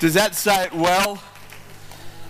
[0.00, 1.22] Does that say it well?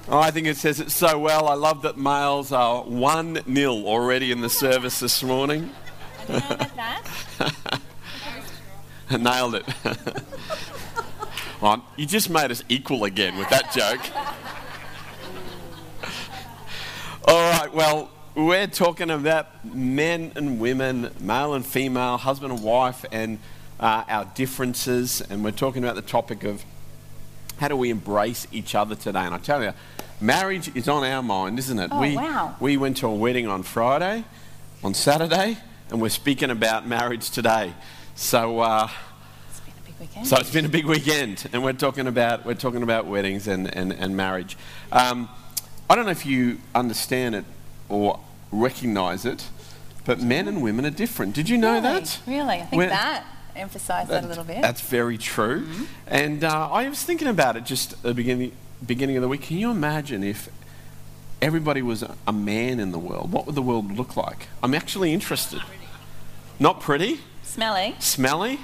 [0.08, 1.46] Oh, I think it says it so well.
[1.46, 5.70] I love that males are 1 0 already in the service this morning.
[6.28, 7.00] I.
[9.16, 9.64] Nailed it.
[11.96, 14.00] you just made us equal again with that joke.
[17.28, 23.04] All right, well, we're talking about men and women, male and female, husband and wife,
[23.12, 23.38] and
[23.78, 25.20] uh, our differences.
[25.20, 26.64] And we're talking about the topic of
[27.60, 29.20] how do we embrace each other today.
[29.20, 29.74] And I tell you,
[30.18, 31.90] marriage is on our mind, isn't it?
[31.92, 32.56] Oh, we, wow.
[32.58, 34.24] we went to a wedding on Friday,
[34.82, 35.58] on Saturday,
[35.90, 37.74] and we're speaking about marriage today.
[38.14, 38.88] So, uh,
[39.50, 40.26] It's been a big weekend.
[40.26, 43.74] so it's been a big weekend, and we're talking about we're talking about weddings and
[43.76, 44.56] and, and marriage.
[44.90, 45.28] Um,
[45.90, 47.44] I don't know if you understand it
[47.90, 48.20] or
[48.50, 49.46] recognise it,
[50.06, 51.34] but men and women are different.
[51.34, 51.82] Did you know really?
[51.82, 52.20] that?
[52.26, 52.56] Really?
[52.56, 54.62] I think We're- that emphasised that, a little bit.
[54.62, 55.66] That's very true.
[56.06, 58.52] And uh, I was thinking about it just at the beginning
[58.86, 59.42] beginning of the week.
[59.42, 60.48] Can you imagine if
[61.42, 63.30] everybody was a- a man in the world?
[63.32, 64.48] What would the world look like?
[64.62, 65.60] I'm actually interested.
[66.58, 67.94] Not pretty, Smelly.
[67.98, 68.60] smelly,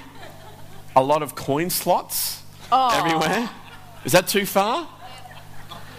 [0.95, 2.89] a lot of coin slots Oh.
[2.97, 3.49] everywhere.
[4.05, 4.87] Is that too far?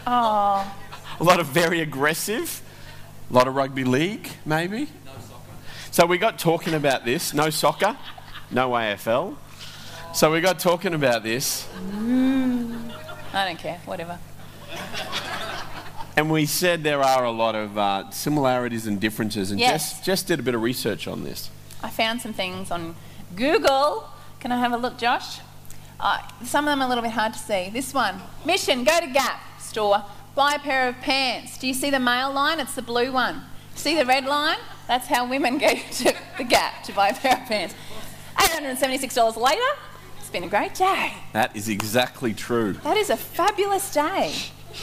[0.06, 0.74] Oh.
[1.20, 2.62] A lot of very aggressive,
[3.30, 4.88] a lot of rugby league, maybe.
[5.04, 5.52] No soccer.
[5.90, 7.34] so we got talking about this.
[7.34, 7.96] No soccer,
[8.50, 9.36] no AFL.
[10.14, 13.78] So we got talking about this, I don't care.
[13.84, 14.18] Whatever.
[16.16, 19.50] and we said there are a lot of uh, similarities and differences.
[19.50, 19.92] And Yes.
[19.98, 21.50] Jess, Jess did a bit of research on this.
[21.82, 22.96] I found some things on
[23.36, 24.08] Google.
[24.40, 25.40] Can I have a look, Josh?
[26.00, 27.70] Uh, some of them are a little bit hard to see.
[27.72, 30.04] This one Mission, go to Gap store,
[30.34, 31.58] buy a pair of pants.
[31.58, 32.60] Do you see the male line?
[32.60, 33.42] It's the blue one.
[33.74, 34.58] See the red line?
[34.86, 37.74] That's how women go to the Gap to buy a pair of pants.
[38.38, 39.60] $876 later,
[40.18, 41.14] it's been a great day.
[41.32, 42.74] That is exactly true.
[42.84, 44.34] That is a fabulous day.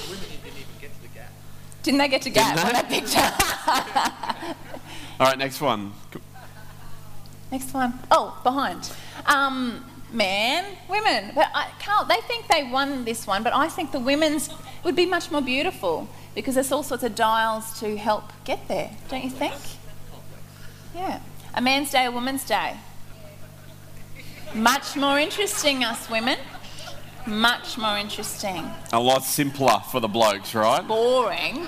[0.10, 1.32] Women didn't they get to the Gap
[1.84, 4.56] Didn't they get to gap on that picture?
[5.20, 5.94] All right, next one.
[7.52, 8.00] Next one.
[8.12, 8.92] Oh, behind.
[9.28, 11.32] Um, man, women.
[11.36, 14.50] But I, Carl, they think they won this one, but I think the women's
[14.84, 18.92] would be much more beautiful because there's all sorts of dials to help get there,
[19.10, 19.56] don't you think?
[20.94, 21.20] Yeah.
[21.54, 22.76] A man's day, a woman's day.
[24.54, 26.38] Much more interesting, us women.
[27.28, 28.70] Much more interesting.
[28.94, 30.88] A lot simpler for the blokes, right?
[30.88, 31.68] Boring.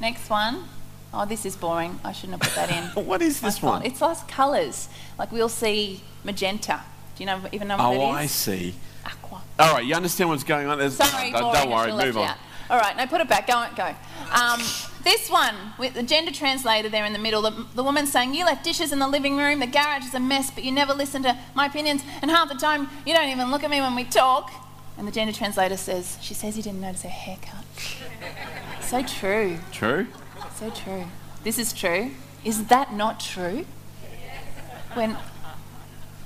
[0.00, 0.64] Next one.
[1.12, 1.98] Oh, this is boring.
[2.04, 3.04] I shouldn't have put that in.
[3.06, 3.84] What is this oh, one?
[3.84, 4.88] It's lost colours.
[5.18, 6.82] Like we'll see magenta.
[7.16, 8.74] Do you know even know what Oh, that I see.
[9.04, 9.42] Aqua.
[9.58, 10.78] All right, you understand what's going on?
[10.78, 11.54] There's, Sorry, don't, boring.
[11.54, 12.34] don't worry, move on.
[12.70, 12.82] You out.
[12.82, 13.46] All right, now put it back.
[13.46, 13.94] Go go.
[14.32, 14.60] Um,
[15.02, 17.42] this one with the gender translator there in the middle.
[17.42, 19.60] The, the woman saying, "You left dishes in the living room.
[19.60, 22.02] The garage is a mess, but you never listen to my opinions.
[22.22, 24.50] And half the time, you don't even look at me when we talk."
[24.98, 27.64] And the gender translator says, "She says you didn't notice her haircut."
[28.82, 29.58] so true.
[29.72, 30.06] True?
[30.56, 31.04] So true.
[31.42, 32.10] This is true.
[32.44, 33.64] Is that not true?
[34.94, 35.16] When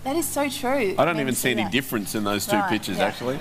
[0.04, 0.94] that is so true.
[0.98, 1.72] I don't even you see any that.
[1.72, 3.04] difference in those two Right, pictures, yeah.
[3.06, 3.38] actually.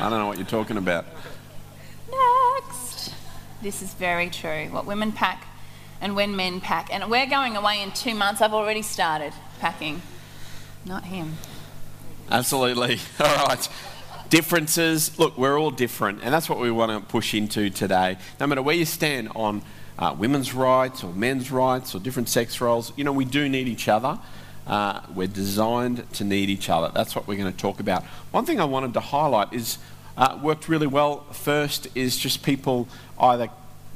[0.00, 1.06] I don't know what you're talking about.
[3.62, 4.66] This is very true.
[4.70, 5.46] What women pack
[6.00, 6.92] and when men pack.
[6.92, 8.40] And we're going away in two months.
[8.40, 10.02] I've already started packing.
[10.84, 11.36] Not him.
[12.28, 12.98] Absolutely.
[13.20, 13.68] All right.
[14.28, 15.16] Differences.
[15.16, 18.16] Look, we're all different, and that's what we want to push into today.
[18.40, 19.60] No matter where you stand on
[19.98, 23.68] uh, women's rights or men's rights or different sex roles, you know, we do need
[23.68, 24.18] each other.
[24.66, 26.90] Uh, we're designed to need each other.
[26.94, 28.04] That's what we're going to talk about.
[28.30, 29.76] One thing I wanted to highlight is
[30.16, 31.20] uh, worked really well.
[31.32, 33.50] First is just people either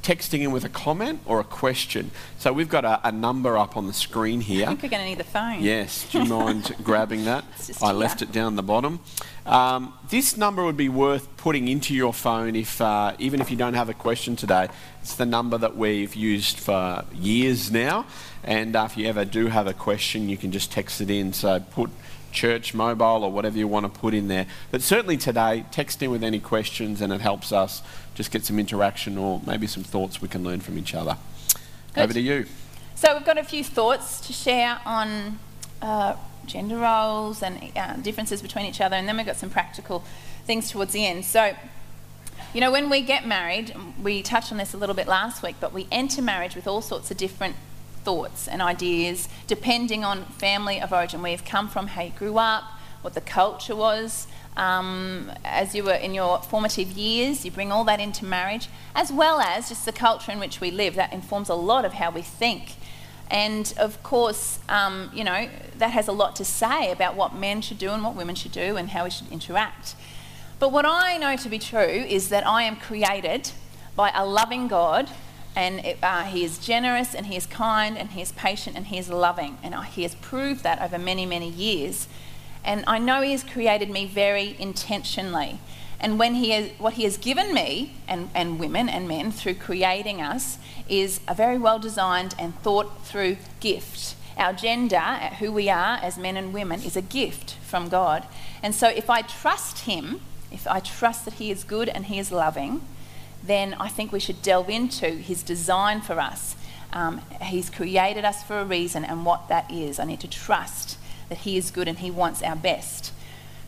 [0.07, 2.11] texting in with a comment or a question.
[2.37, 4.63] So we've got a, a number up on the screen here.
[4.63, 5.61] I think we're going to need the phone.
[5.61, 7.43] Yes, do you mind grabbing that?
[7.81, 9.01] I left it down the bottom.
[9.45, 13.57] Um, this number would be worth putting into your phone if, uh, even if you
[13.57, 14.69] don't have a question today.
[15.01, 18.05] It's the number that we've used for years now,
[18.43, 21.33] and uh, if you ever do have a question, you can just text it in.
[21.33, 21.89] So put
[22.37, 24.45] church mobile or whatever you want to put in there.
[24.69, 27.81] But certainly today, text in with any questions, and it helps us
[28.13, 31.17] just get some interaction or maybe some thoughts we can learn from each other.
[31.95, 32.03] Good.
[32.03, 32.45] Over to you.
[32.95, 35.39] So we've got a few thoughts to share on
[35.81, 40.03] uh, gender roles and uh, differences between each other, and then we've got some practical
[40.45, 41.25] things towards the end.
[41.25, 41.55] So,
[42.53, 45.55] you know, when we get married, we touched on this a little bit last week,
[45.59, 47.55] but we enter marriage with all sorts of different
[48.07, 52.37] thoughts and ideas depending on family of origin, where you've come from, how you grew
[52.37, 52.63] up,
[53.01, 54.27] what the culture was.
[54.55, 59.11] Um, as you were in your formative years, you bring all that into marriage, as
[59.11, 60.95] well as just the culture in which we live.
[60.95, 62.75] That informs a lot of how we think.
[63.29, 67.61] And of course, um, you know, that has a lot to say about what men
[67.61, 69.95] should do and what women should do and how we should interact.
[70.59, 73.51] But what I know to be true is that I am created
[73.97, 75.09] by a loving God,
[75.57, 78.85] and it, uh, He is generous, and He is kind, and He is patient, and
[78.85, 79.57] He is loving.
[79.63, 82.07] And He has proved that over many, many years.
[82.63, 85.59] And I know He has created me very intentionally.
[85.99, 89.55] And when he has, what He has given me, and, and women and men, through
[89.55, 94.15] creating us, is a very well designed and thought through gift.
[94.37, 95.01] Our gender,
[95.39, 98.27] who we are as men and women, is a gift from God.
[98.61, 100.21] And so if I trust Him,
[100.51, 102.81] if I trust that He is good and He is loving,
[103.47, 106.55] then I think we should delve into His design for us.
[106.93, 109.99] Um, he's created us for a reason, and what that is.
[109.99, 110.97] I need to trust
[111.29, 113.13] that He is good and He wants our best.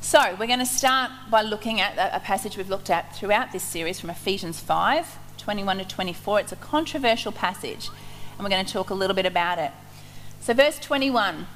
[0.01, 3.63] So, we're going to start by looking at a passage we've looked at throughout this
[3.63, 6.39] series from Ephesians 5 21 to 24.
[6.41, 7.89] It's a controversial passage,
[8.37, 9.71] and we're going to talk a little bit about it.
[10.41, 11.47] So, verse 21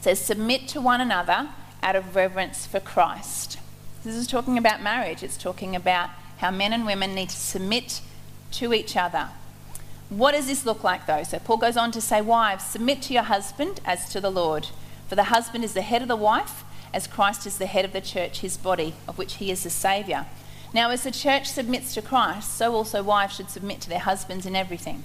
[0.00, 1.48] says, Submit to one another
[1.82, 3.58] out of reverence for Christ.
[4.04, 8.00] This is talking about marriage, it's talking about how men and women need to submit
[8.52, 9.28] to each other.
[10.08, 11.24] What does this look like, though?
[11.24, 14.68] So, Paul goes on to say, Wives, submit to your husband as to the Lord.
[15.08, 17.92] For the husband is the head of the wife, as Christ is the head of
[17.92, 20.26] the church, his body, of which he is the Saviour.
[20.72, 24.46] Now, as the church submits to Christ, so also wives should submit to their husbands
[24.46, 25.04] in everything.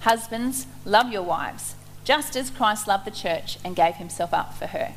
[0.00, 1.74] Husbands, love your wives,
[2.04, 4.94] just as Christ loved the church and gave himself up for her.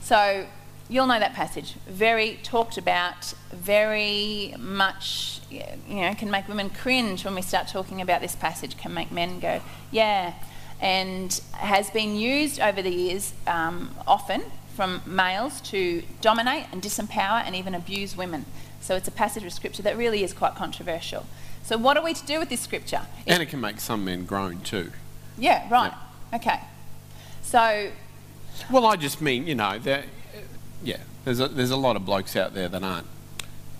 [0.00, 0.46] So,
[0.92, 1.74] you'll know that passage.
[1.86, 8.00] Very talked about, very much, you know, can make women cringe when we start talking
[8.00, 10.34] about this passage, can make men go, yeah,
[10.80, 14.42] and has been used over the years um, often
[14.74, 18.44] from males to dominate and disempower and even abuse women.
[18.80, 21.26] So it's a passage of scripture that really is quite controversial.
[21.62, 23.02] So, what are we to do with this scripture?
[23.26, 24.90] And it can make some men groan too.
[25.38, 25.92] Yeah, right.
[26.34, 26.58] Okay.
[27.42, 27.92] So.
[28.70, 30.04] Well, I just mean, you know, that
[30.82, 33.06] yeah, there's a, there's a lot of blokes out there that aren't,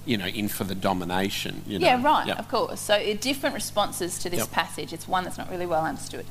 [0.05, 1.63] you know, in for the domination.
[1.67, 1.87] You know?
[1.87, 2.39] Yeah, right, Yep.
[2.39, 2.81] of course.
[2.81, 4.51] So uh, different responses to this Yep.
[4.51, 4.93] passage.
[4.93, 6.27] It's one that's not really well understood.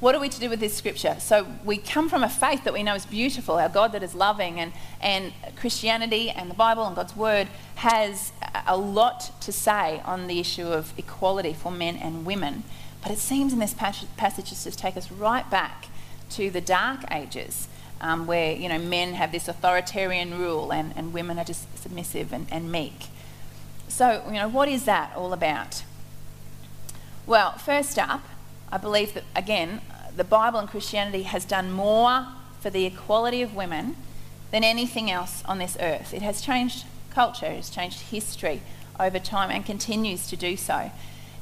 [0.00, 1.16] What are we to do with this scripture?
[1.20, 4.16] So we come from a faith that we know is beautiful, our God that is
[4.16, 8.32] loving, and, and Christianity and the Bible and God's Word has
[8.66, 12.64] a- lot to say on the issue of equality for men and women.
[13.00, 15.86] But it seems in this pas- passage to just take us right back
[16.30, 17.68] to the dark ages
[18.02, 22.32] um, where you know men have this authoritarian rule and, and women are just submissive
[22.32, 23.06] and, and meek.
[23.92, 25.82] So, you know, what is that all about?
[27.26, 28.22] Well, first up,
[28.70, 29.82] I believe that, again,
[30.16, 32.26] the Bible and Christianity has done more
[32.60, 33.96] for the equality of women
[34.50, 36.14] than anything else on this earth.
[36.14, 38.62] It has changed culture, it has changed history
[38.98, 40.90] over time and continues to do so.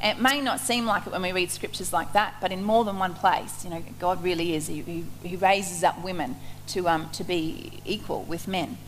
[0.00, 2.64] And it may not seem like it when we read scriptures like that, but in
[2.64, 4.66] more than one place, you know, God really is.
[4.66, 6.36] He, he, he raises up women
[6.68, 8.78] to, um, to be equal with men.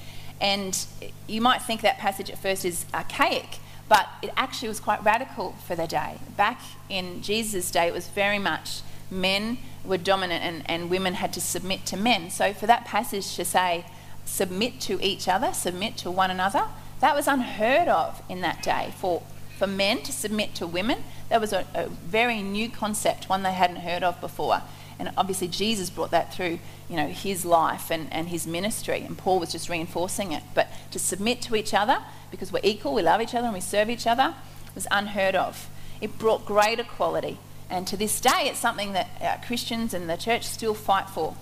[0.40, 0.84] And
[1.28, 5.52] you might think that passage at first is archaic, but it actually was quite radical
[5.66, 6.16] for the day.
[6.36, 8.80] Back in Jesus' day, it was very much
[9.10, 12.30] men were dominant and, and women had to submit to men.
[12.30, 13.84] So for that passage to say,
[14.24, 16.64] submit to each other, submit to one another,
[17.00, 18.94] that was unheard of in that day.
[18.96, 19.22] For,
[19.62, 23.52] for men to submit to women, that was a, a very new concept, one they
[23.52, 24.60] hadn't heard of before.
[24.98, 26.58] And obviously Jesus brought that through,
[26.90, 30.42] you know, his life and, and his ministry, and Paul was just reinforcing it.
[30.52, 32.00] But to submit to each other,
[32.32, 34.34] because we're equal, we love each other and we serve each other,
[34.74, 35.68] was unheard of.
[36.00, 37.38] It brought great equality.
[37.70, 41.36] And to this day, it's something that uh, Christians and the church still fight for.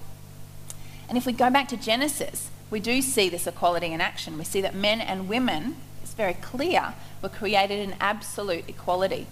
[1.09, 4.37] And if we go back to Genesis, we do see this equality in action.
[4.37, 5.77] We see that men and women,
[6.11, 9.29] it's very clear, were created in absolute equality.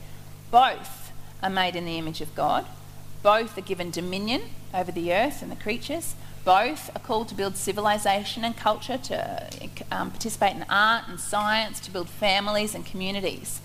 [0.52, 1.10] Both
[1.42, 2.66] are made in the image of God.
[3.20, 4.42] Both are given dominion
[4.72, 6.14] over the earth and the creatures.
[6.44, 9.48] Both are called to build civilization and culture, to
[9.90, 13.60] um, participate in art and science, to build families and communities.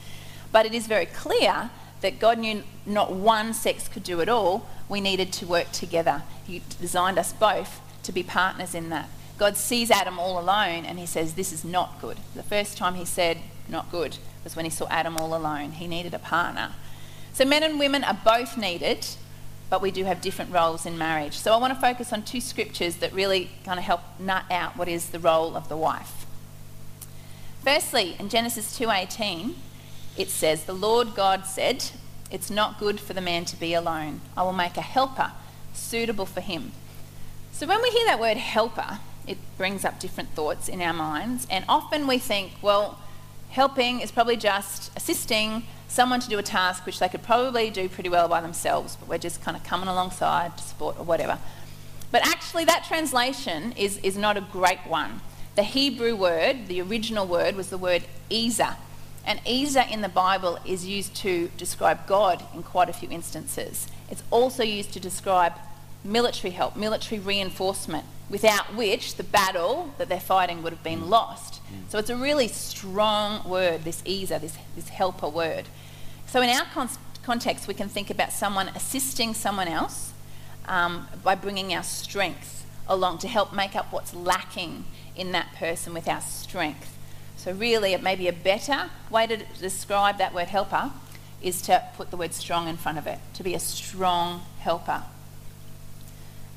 [0.51, 1.69] But it is very clear
[2.01, 4.67] that God knew not one sex could do it all.
[4.89, 6.23] We needed to work together.
[6.47, 9.07] He designed us both to be partners in that.
[9.43, 12.17] God sees Adam all alone and he says, This is not good.
[12.33, 15.73] The first time he said, Not good, was when he saw Adam all alone.
[15.73, 16.71] He needed a partner.
[17.33, 19.05] So men and women are both needed,
[19.69, 21.33] but we do have different roles in marriage.
[21.33, 24.77] So I want to focus on two scriptures that really kind of help nut out
[24.77, 26.25] what is the role of the wife.
[27.65, 29.55] Firstly, in Genesis 2:18,
[30.15, 31.83] it says, "The Lord God said,
[32.31, 34.21] it's not good for the man to be alone.
[34.37, 35.33] I will make a helper
[35.73, 36.71] suitable for him."
[37.51, 41.47] So when we hear that word helper, it brings up different thoughts in our minds,
[41.49, 42.99] and often we think, well,
[43.49, 47.87] helping is probably just assisting someone to do a task which they could probably do
[47.87, 51.37] pretty well by themselves, but we're just kind of coming alongside to support or whatever.
[52.11, 55.21] But actually, that translation is, is not a great one.
[55.55, 58.75] The Hebrew word, the original word, was the word Ezer.
[59.25, 63.87] And Ezer in the Bible is used to describe God in quite a few instances.
[64.09, 65.53] It's also used to describe
[66.03, 71.61] military help, military reinforcement, without which the battle that they're fighting would have been lost.
[71.89, 75.65] So it's a really strong word, this Ezer, this, this helper word.
[76.27, 76.89] So in our con-
[77.23, 80.13] context, we can think about someone assisting someone else
[80.67, 85.93] um, by bringing our strength along to help make up what's lacking in that person
[85.93, 86.97] with our strength.
[87.37, 90.91] So, really, it may be a better way to describe that word helper
[91.41, 95.03] is to put the word strong in front of it, to be a strong helper.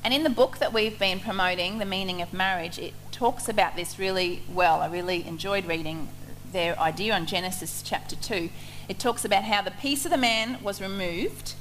[0.07, 3.75] And in the book that we've been promoting, The Meaning of Marriage, it talks about
[3.75, 4.79] this really well.
[4.79, 6.07] I really enjoyed reading
[6.53, 8.49] their idea on Genesis chapter 2.
[8.87, 11.55] It talks about how the piece of the man was removed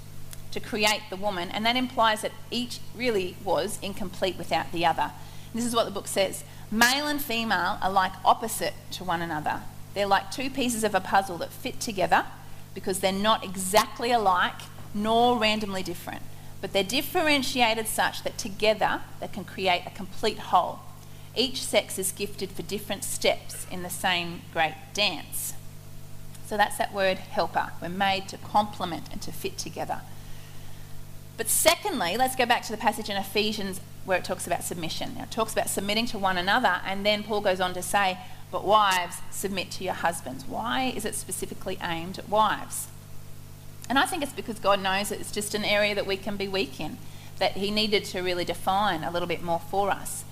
[0.53, 5.11] to create the woman, and that implies that each really was incomplete without the other.
[5.51, 9.23] And this is what the book says Male and female are like opposite to one
[9.23, 9.63] another.
[9.95, 12.25] They're like two pieces of a puzzle that fit together
[12.75, 14.63] because they're not exactly alike
[14.95, 16.23] nor randomly different,
[16.61, 20.81] but they're differentiated such that together they can create a complete whole.
[21.37, 25.55] Each sex is gifted for different steps in the same great dance.
[26.47, 27.73] So that's that word helper.
[27.83, 30.01] We're made to complement and to fit together.
[31.37, 35.15] But secondly, let's go back to the passage in Ephesians where it talks about submission.
[35.17, 38.17] Now, it talks about submitting to one another, and then Paul goes on to say,
[38.51, 40.47] But wives, submit to your husbands.
[40.47, 42.87] Why is it specifically aimed at wives?
[43.89, 46.49] And I think it's because God knows it's just an area that we can be
[46.49, 46.99] weak in,
[47.39, 50.25] that He needed to really define a little bit more for us.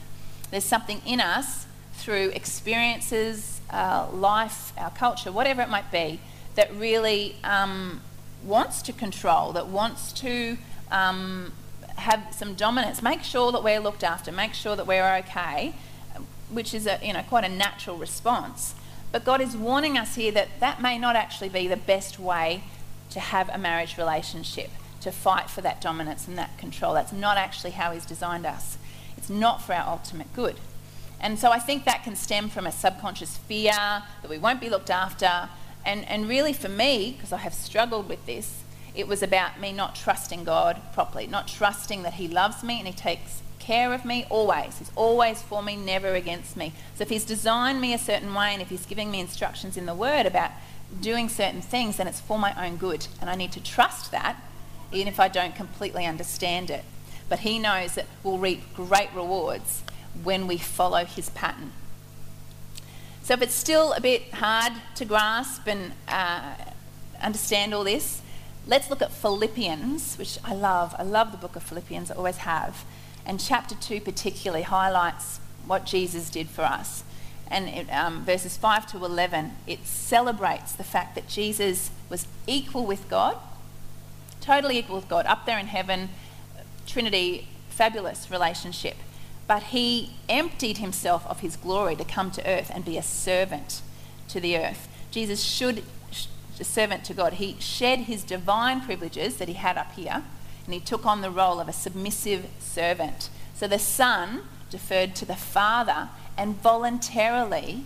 [0.51, 6.21] There's something in us through experiences, uh, life, our culture, whatever it might be,
[6.55, 8.01] that really um,
[8.45, 10.57] wants to control, that wants to
[10.91, 11.53] um,
[11.97, 13.03] have some dominance.
[13.03, 14.33] Make sure that we're looked after.
[14.33, 15.75] Make sure that we're okay,
[16.51, 18.75] which is a, you know quite a natural response.
[19.13, 22.65] But God is warning us here that that may not actually be the best way
[23.15, 26.95] to have a marriage relationship, to fight for that dominance and that control.
[26.95, 28.77] That's not actually how He's designed us.
[29.17, 30.57] It's not for our ultimate good.
[31.21, 34.69] And so I think that can stem from a subconscious fear that we won't be
[34.69, 35.49] looked after.
[35.87, 38.65] And, and really, for me, because I have struggled with this,
[38.97, 42.89] it was about me not trusting God properly, not trusting that He loves me and
[42.89, 44.79] He takes care of me always.
[44.79, 46.73] He's always for me, never against me.
[46.97, 49.87] So if He's designed me a certain way and if He's giving me instructions in
[49.87, 50.51] the Word about
[51.01, 53.07] doing certain things, then it's for my own good.
[53.21, 54.37] And I need to trust that,
[54.93, 56.85] even if I don't completely understand it.
[57.29, 59.83] But He knows that we'll reap great rewards
[60.23, 61.73] when we follow His pattern.
[63.23, 66.55] So if it's still a bit hard to grasp and uh,
[67.23, 68.21] understand all this,
[68.67, 70.95] Let's look at Philippians, which I love.
[70.99, 72.85] I love the book of Philippians, I always have.
[73.27, 77.05] And chapter 2 particularly highlights what Jesus did for us.
[77.55, 82.85] And it, um, verses 5 to 11, it celebrates the fact that Jesus was equal
[82.85, 83.37] with God,
[84.41, 86.09] totally equal with God, up there in heaven,
[86.85, 88.97] Trinity, fabulous relationship.
[89.47, 93.83] But he emptied himself of his glory to come to earth and be a servant
[94.31, 94.89] to the earth.
[95.13, 95.85] Jesus should
[96.59, 97.35] a servant to God.
[97.35, 100.25] He shed his divine privileges that he had up here
[100.65, 103.29] and he took on the role of a submissive servant.
[103.55, 107.85] So the Son deferred to the Father and voluntarily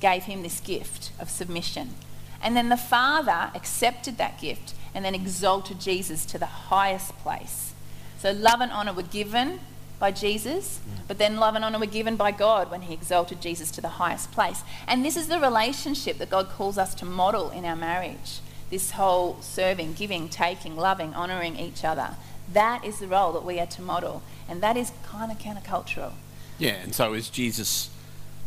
[0.00, 1.94] gave him this gift of submission.
[2.42, 7.72] And then the Father accepted that gift and then exalted Jesus to the highest place.
[8.18, 9.60] So love and honour were given
[9.98, 11.06] by Jesus, mm.
[11.06, 13.88] but then love and honor were given by God when He exalted Jesus to the
[13.88, 14.62] highest place.
[14.88, 18.92] And this is the relationship that God calls us to model in our marriage this
[18.92, 22.10] whole serving, giving, taking, loving, honoring each other.
[22.52, 26.12] That is the role that we are to model, and that is kind of countercultural.
[26.60, 27.88] Yeah, and so is Jesus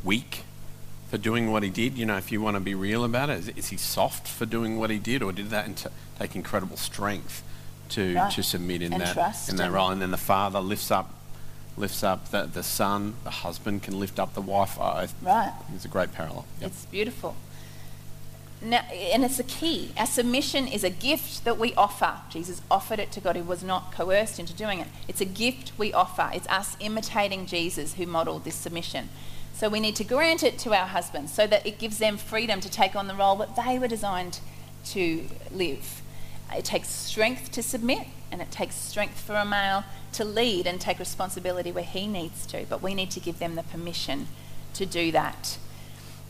[0.04, 0.44] weak
[1.10, 1.98] for doing what he did?
[1.98, 4.46] You know, if you want to be real about it, is, is he soft for
[4.46, 5.90] doing what he did, or did that t-
[6.20, 7.44] take incredible strength
[7.90, 8.32] to, right.
[8.32, 9.90] to submit in and that in that role?
[9.90, 11.12] And then the Father lifts up
[11.76, 14.80] lifts up the, the son, the husband can lift up the wife.
[14.80, 15.54] I, right.
[15.74, 16.46] It's a great parallel.
[16.62, 16.70] Yep.
[16.70, 17.36] It's beautiful.
[18.64, 19.92] And it's a key.
[19.98, 22.22] Our submission is a gift that we offer.
[22.30, 23.36] Jesus offered it to God.
[23.36, 24.88] He was not coerced into doing it.
[25.08, 26.32] It's a gift we offer.
[26.34, 29.10] It's us imitating Jesus who modeled this submission.
[29.54, 32.62] So we need to grant it to our husbands so that it gives them freedom
[32.62, 34.40] to take on the role that they were designed
[34.86, 36.02] to live.
[36.56, 40.80] It takes strength to submit, and it takes strength for a male to lead and
[40.80, 44.28] take responsibility where he needs to, but we need to give them the permission
[44.74, 45.58] to do that.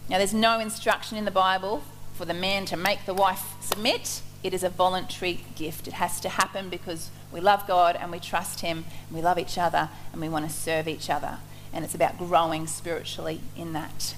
[0.09, 1.83] Now, there's no instruction in the Bible
[2.23, 4.21] for the man to make the wife submit.
[4.43, 5.89] It is a voluntary gift.
[5.89, 9.37] It has to happen because we love God and we trust Him, and we love
[9.37, 11.39] each other, and we want to serve each other.
[11.73, 14.15] and it's about growing spiritually in that.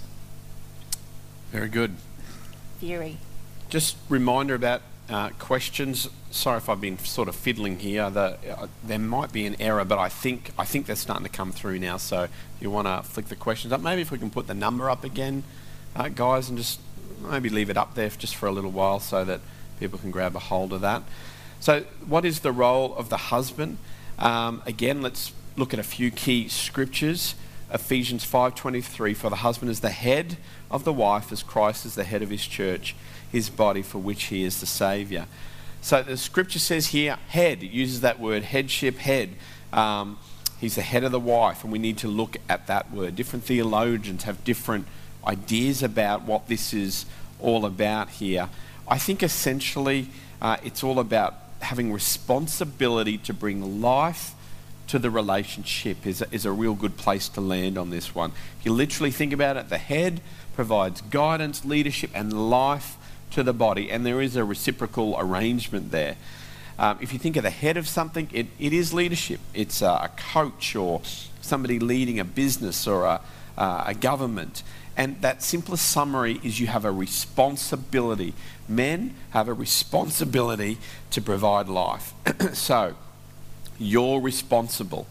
[1.52, 1.96] Very good.
[2.80, 3.18] Theory.
[3.70, 6.08] Just reminder about uh, questions.
[6.30, 8.08] Sorry if I've been sort of fiddling here.
[8.12, 11.32] The, uh, there might be an error, but I think I think they're starting to
[11.32, 11.98] come through now.
[11.98, 14.54] So if you want to flick the questions up, maybe if we can put the
[14.54, 15.44] number up again,
[15.96, 16.80] uh, guys, and just
[17.22, 19.42] maybe leave it up there just for a little while so that
[19.80, 21.04] people can grab a hold of that.
[21.60, 23.78] So, what is the role of the husband?
[24.20, 27.36] Um, again, let's look at a few key scriptures.
[27.74, 30.38] Ephesians 5:23 for the husband is the head
[30.70, 32.96] of the wife as Christ is the head of his church,
[33.32, 35.26] his body for which he is the savior.
[35.82, 37.64] So the scripture says here head.
[37.64, 39.36] It uses that word headship head.
[39.74, 40.18] Um,
[40.60, 43.16] he's the head of the wife and we need to look at that word.
[43.16, 44.88] Different theologians have different
[45.28, 47.06] ideas about what this is
[47.40, 48.50] all about here.
[48.88, 50.10] I think essentially
[50.42, 54.34] uh, it's all about having responsibility to bring life
[54.88, 58.32] to the relationship is a, is a real good place to land on this one.
[58.60, 60.22] If you literally think about it, the head
[60.56, 62.98] provides guidance, leadership, and life
[63.32, 66.16] to the body, and there is a reciprocal arrangement there.
[66.78, 69.40] Um, if you think of the head of something, it, it is leadership.
[69.54, 71.02] It's a, a coach or
[71.42, 73.22] somebody leading a business or a,
[73.58, 74.62] uh, a government.
[74.98, 78.34] And that simplest summary is you have a responsibility.
[78.68, 80.78] Men have a responsibility
[81.12, 82.14] to provide life.
[82.54, 82.96] so,
[83.78, 85.08] you're responsible.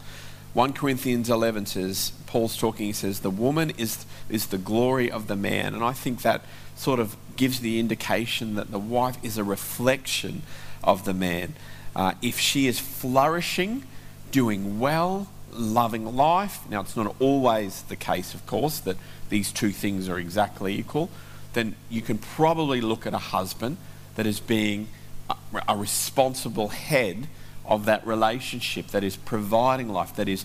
[0.54, 5.26] 1 Corinthians 11 says, Paul's talking, he says, the woman is, is the glory of
[5.26, 5.74] the man.
[5.74, 6.42] And I think that
[6.76, 10.42] sort of gives the indication that the wife is a reflection
[10.82, 11.54] of the man.
[11.94, 13.84] Uh, if she is flourishing,
[14.30, 18.96] doing well, loving life, now it's not always the case, of course, that
[19.28, 21.10] these two things are exactly equal,
[21.52, 23.76] then you can probably look at a husband
[24.16, 24.88] that is being
[25.30, 25.36] a,
[25.68, 27.28] a responsible head
[27.64, 30.44] of that relationship, that is providing life, that is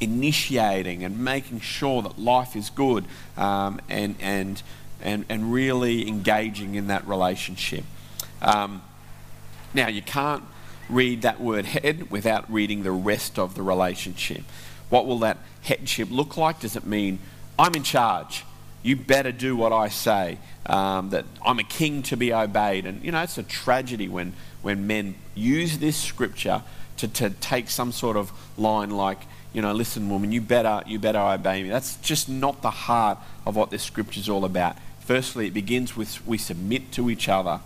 [0.00, 3.04] initiating and making sure that life is good
[3.36, 4.62] um, and, and,
[5.02, 7.84] and, and really engaging in that relationship.
[8.40, 8.82] Um,
[9.74, 10.42] now, you can't
[10.90, 14.42] read that word head without reading the rest of the relationship.
[14.88, 16.60] What will that headship look like?
[16.60, 17.20] Does it mean
[17.58, 18.44] I'm in charge.
[18.82, 20.38] You better do what I say.
[20.64, 22.86] Um, that I'm a king to be obeyed.
[22.86, 26.62] And, you know, it's a tragedy when, when men use this scripture
[26.98, 29.18] to, to take some sort of line like,
[29.52, 31.68] you know, listen, woman, you better, you better obey me.
[31.68, 34.76] That's just not the heart of what this scripture is all about.
[35.00, 37.60] Firstly, it begins with we submit to each other.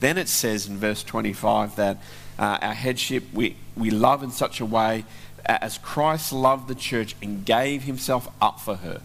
[0.00, 1.96] Then it says in verse 25 that
[2.42, 5.04] uh, our headship we, we love in such a way
[5.46, 9.00] as Christ loved the church and gave himself up for her.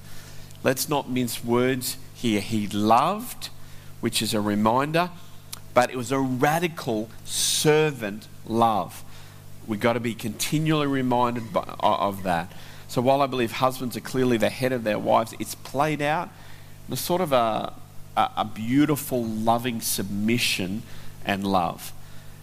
[0.64, 2.42] Let's not mince words here.
[2.42, 3.50] He loved,
[4.02, 5.12] which is a reminder,
[5.76, 9.04] but it was a radical servant love.
[9.68, 12.52] We've got to be continually reminded by, of that.
[12.88, 16.30] So while I believe husbands are clearly the head of their wives, it's played out
[16.88, 17.74] in a sort of a,
[18.16, 20.82] a, a beautiful, loving submission
[21.24, 21.94] and love.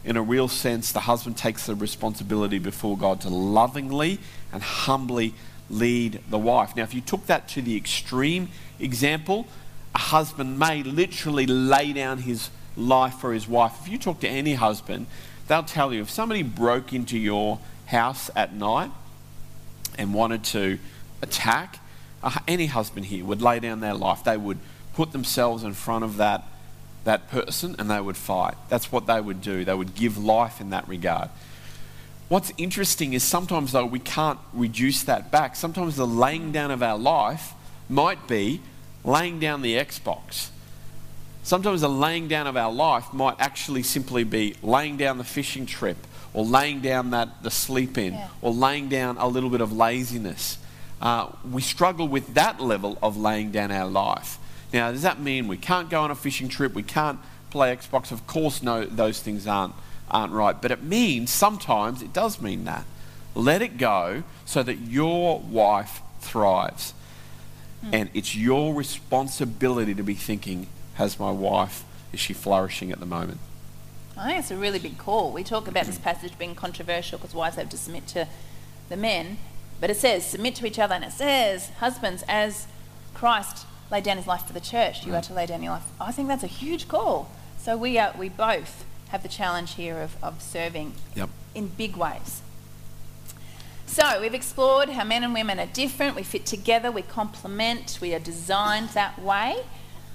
[0.04, 4.18] In a real sense, the husband takes the responsibility before God to lovingly
[4.52, 5.34] and humbly
[5.70, 6.76] lead the wife.
[6.76, 9.46] Now, if you took that to the extreme example,
[9.94, 13.72] a husband may literally lay down his life for his wife.
[13.82, 15.06] If you talk to any husband,
[15.48, 18.90] they'll tell you if somebody broke into your house at night
[19.96, 20.78] and wanted to
[21.22, 21.78] attack,
[22.22, 24.24] uh, any husband here would lay down their life.
[24.24, 24.58] They would
[24.94, 26.44] put themselves in front of that,
[27.04, 28.54] that person and they would fight.
[28.68, 29.64] That's what they would do.
[29.64, 31.30] They would give life in that regard.
[32.28, 35.56] What's interesting is sometimes, though, we can't reduce that back.
[35.56, 37.52] Sometimes the laying down of our life
[37.88, 38.60] might be
[39.04, 40.48] laying down the Xbox.
[41.42, 45.66] Sometimes the laying down of our life might actually simply be laying down the fishing
[45.66, 45.98] trip
[46.32, 48.28] or laying down that the sleep in yeah.
[48.40, 50.56] or laying down a little bit of laziness.
[51.02, 54.38] Uh, we struggle with that level of laying down our life.
[54.74, 56.74] Now, does that mean we can't go on a fishing trip?
[56.74, 58.10] We can't play Xbox?
[58.10, 59.72] Of course, no, those things aren't
[60.10, 60.60] aren't right.
[60.60, 62.84] But it means sometimes it does mean that.
[63.36, 66.92] Let it go so that your wife thrives.
[67.84, 67.94] Mm.
[67.94, 73.06] And it's your responsibility to be thinking, has my wife, is she flourishing at the
[73.06, 73.38] moment?
[74.16, 75.30] I think it's a really big call.
[75.30, 78.26] We talk about this passage being controversial because wives have to submit to
[78.88, 79.38] the men,
[79.80, 82.66] but it says submit to each other, and it says husbands, as
[83.14, 85.18] Christ laid down his life for the church, you mm.
[85.18, 85.86] are to lay down your life.
[86.00, 87.30] I think that's a huge call.
[87.58, 91.30] So we are, we both have the challenge here of, of serving yep.
[91.54, 92.42] in big ways.
[93.86, 98.12] So we've explored how men and women are different, we fit together, we complement, we
[98.12, 99.58] are designed that way.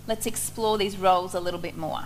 [0.07, 2.03] Let's explore these roles a little bit more.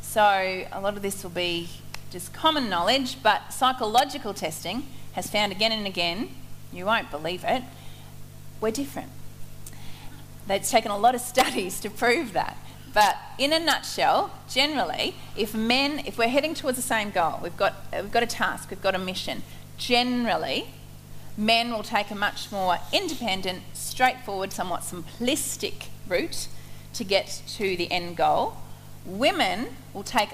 [0.00, 1.68] So a lot of this will be
[2.10, 6.30] just common knowledge, but psychological testing has found again and again,
[6.72, 7.62] you won't believe it,
[8.60, 9.10] we're different.
[10.48, 12.56] It's taken a lot of studies to prove that.
[12.92, 17.56] But in a nutshell, generally, if men, if we're heading towards the same goal, we've
[17.56, 19.42] got, we've got a task, we've got a mission,
[19.76, 20.68] generally,
[21.36, 26.48] men will take a much more independent, straightforward, somewhat simplistic route
[26.94, 28.56] to get to the end goal.
[29.04, 30.30] Women will take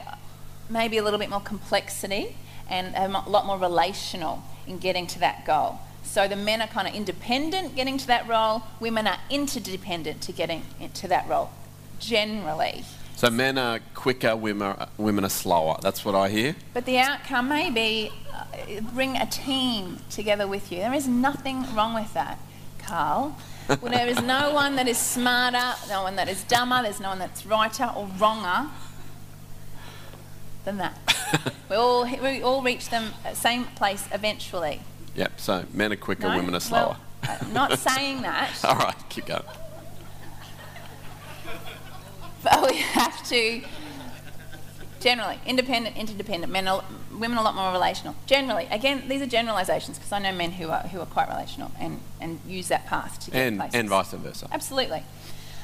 [0.70, 2.36] maybe a little bit more complexity
[2.70, 5.80] and a lot more relational in getting to that goal.
[6.02, 10.32] So the men are kind of independent getting to that role, women are interdependent to
[10.32, 10.62] getting
[10.94, 11.50] to that role,
[11.98, 12.84] generally.
[13.16, 15.76] So men are quicker, women are, women are slower.
[15.80, 16.56] That's what I hear.
[16.74, 20.78] But the outcome may be uh, bring a team together with you.
[20.78, 22.38] There is nothing wrong with that,
[22.80, 23.36] Carl.
[23.68, 27.10] well, there is no one that is smarter, no one that is dumber, there's no
[27.10, 28.68] one that's righter or wronger
[30.64, 30.98] than that.
[31.70, 34.80] we all we all reach the same place eventually.
[35.14, 35.40] Yep.
[35.40, 36.36] So men are quicker, no?
[36.36, 36.96] women are slower.
[37.22, 38.52] Well, I'm not saying that.
[38.64, 39.42] all right, keep going.
[42.44, 43.62] But we have to
[45.02, 46.52] generally independent, interdependent.
[46.52, 48.14] Men, are, women are a lot more relational.
[48.26, 51.72] Generally, again, these are generalisations because I know men who are who are quite relational
[51.78, 53.74] and and use that path to get and, places.
[53.74, 54.48] And vice versa.
[54.50, 55.02] Absolutely.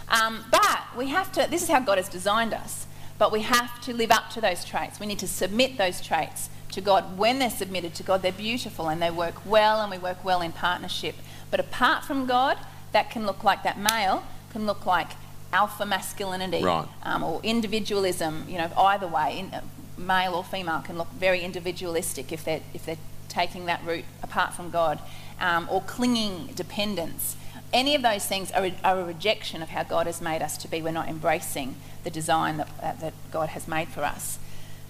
[0.09, 1.47] Um, but we have to.
[1.49, 2.87] This is how God has designed us.
[3.19, 5.01] But we have to live up to those traits.
[5.01, 7.19] We need to submit those traits to God.
[7.19, 10.41] When they're submitted to God, they're beautiful and they work well, and we work well
[10.41, 11.17] in partnership.
[11.51, 12.59] But apart from God,
[12.93, 15.09] that can look like that male can look like
[15.53, 16.87] alpha masculinity right.
[17.03, 18.47] um, or individualism.
[18.49, 19.63] You know, either way, in, uh,
[19.97, 22.97] male or female can look very individualistic if they're if they're
[23.29, 25.01] taking that route apart from God,
[25.41, 27.37] um, or clinging dependence.
[27.71, 30.57] Any of those things are a, are a rejection of how God has made us
[30.59, 30.81] to be.
[30.81, 34.39] We're not embracing the design that, uh, that God has made for us.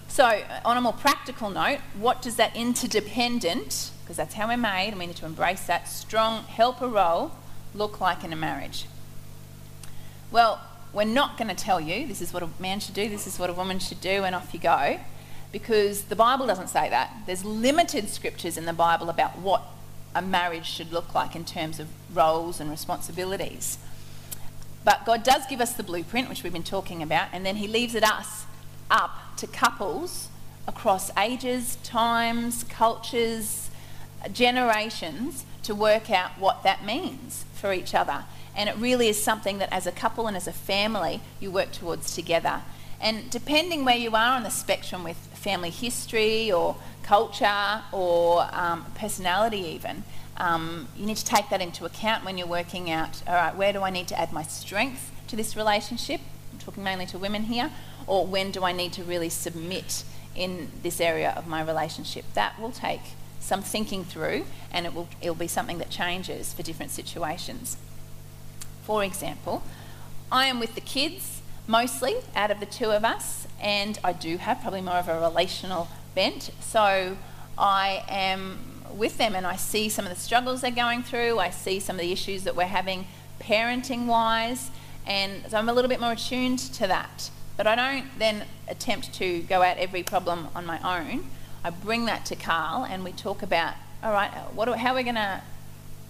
[0.09, 4.89] So, on a more practical note, what does that interdependent, because that's how we're made,
[4.89, 7.31] and we need to embrace that strong helper role,
[7.75, 8.85] look like in a marriage?
[10.31, 10.61] Well,
[10.93, 13.37] we're not going to tell you this is what a man should do, this is
[13.37, 14.99] what a woman should do, and off you go,
[15.51, 17.13] because the Bible doesn't say that.
[17.27, 19.61] There's limited scriptures in the Bible about what
[20.15, 23.77] a marriage should look like in terms of roles and responsibilities.
[24.83, 27.67] But God does give us the blueprint, which we've been talking about, and then He
[27.67, 28.47] leaves it us
[28.89, 30.29] up to couples
[30.67, 33.69] across ages, times, cultures,
[34.31, 38.23] generations to work out what that means for each other.
[38.55, 41.71] And it really is something that as a couple and as a family you work
[41.71, 42.61] towards together.
[43.01, 48.85] And depending where you are on the spectrum with family history or culture or um,
[48.95, 50.03] personality, even,
[50.37, 53.73] um, you need to take that into account when you're working out all right, where
[53.73, 56.21] do I need to add my strength to this relationship?
[56.51, 57.71] I'm talking mainly to women here.
[58.09, 60.03] Or when do I need to really submit
[60.35, 62.25] in this area of my relationship?
[62.33, 63.01] That will take
[63.39, 67.77] some thinking through and it will it'll be something that changes for different situations.
[68.83, 69.61] For example,
[70.31, 74.37] I am with the kids mostly out of the two of us, and I do
[74.37, 76.49] have probably more of a relational bent.
[76.59, 77.15] So
[77.57, 78.57] I am
[78.91, 81.97] with them and I see some of the struggles they're going through, I see some
[81.97, 83.05] of the issues that we're having
[83.39, 84.71] parenting wise,
[85.05, 87.29] and so I'm a little bit more attuned to that.
[87.59, 91.25] But I don't then attempt to go at every problem on my own.
[91.61, 95.03] I bring that to Carl and we talk about, all right, what, how are we
[95.03, 95.41] going to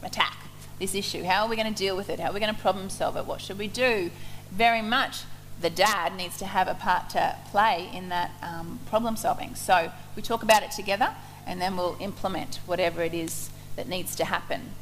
[0.04, 0.38] attack
[0.78, 1.24] this issue?
[1.24, 2.20] How are we going to deal with it?
[2.20, 3.26] How are we going to problem solve it?
[3.26, 4.12] What should we do?
[4.52, 5.24] Very much
[5.60, 9.56] the dad needs to have a part to play in that um, problem solving.
[9.56, 11.16] So we talk about it together
[11.48, 14.74] and then we'll implement whatever it is that needs to happen.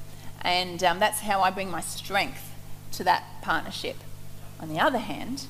[0.41, 2.53] And um, that's how I bring my strength
[2.91, 3.95] to that partnership.
[4.59, 5.45] On the other hand,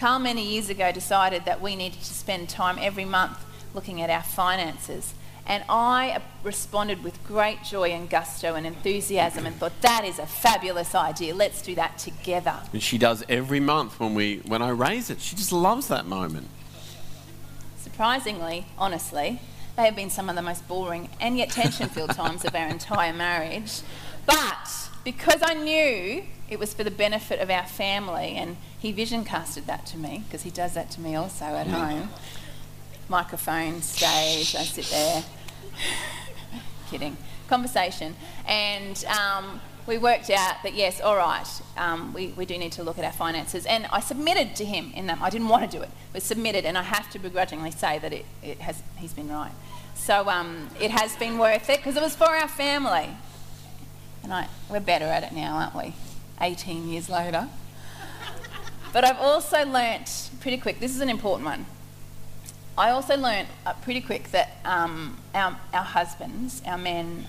[0.00, 4.08] Carl many years ago decided that we needed to spend time every month looking at
[4.08, 5.12] our finances.
[5.44, 10.24] And I responded with great joy and gusto and enthusiasm and thought, that is a
[10.24, 11.34] fabulous idea.
[11.34, 12.60] Let's do that together.
[12.72, 15.20] And she does every month when, we, when I raise it.
[15.20, 16.48] She just loves that moment.
[17.76, 19.38] Surprisingly, honestly,
[19.76, 22.68] they have been some of the most boring and yet tension filled times of our
[22.68, 23.82] entire marriage.
[24.24, 29.24] But because I knew it was for the benefit of our family, and he vision
[29.24, 31.70] casted that to me, because he does that to me also at mm.
[31.70, 32.08] home.
[33.08, 35.24] Microphone, stage, I sit there.
[36.90, 37.16] Kidding.
[37.48, 38.16] Conversation.
[38.46, 42.82] And um, we worked out that yes, all right, um, we, we do need to
[42.82, 43.64] look at our finances.
[43.64, 45.18] And I submitted to him in that.
[45.20, 48.12] I didn't want to do it, but submitted, and I have to begrudgingly say that
[48.12, 49.52] it, it has, he's been right.
[49.94, 53.08] So um, it has been worth it because it was for our family.
[54.22, 55.94] And I, we're better at it now, aren't we?
[56.40, 57.48] 18 years later.
[58.92, 61.66] But I've also learnt pretty quick, this is an important one.
[62.76, 67.26] I also learnt uh, pretty quick that um, our, our husbands, our men,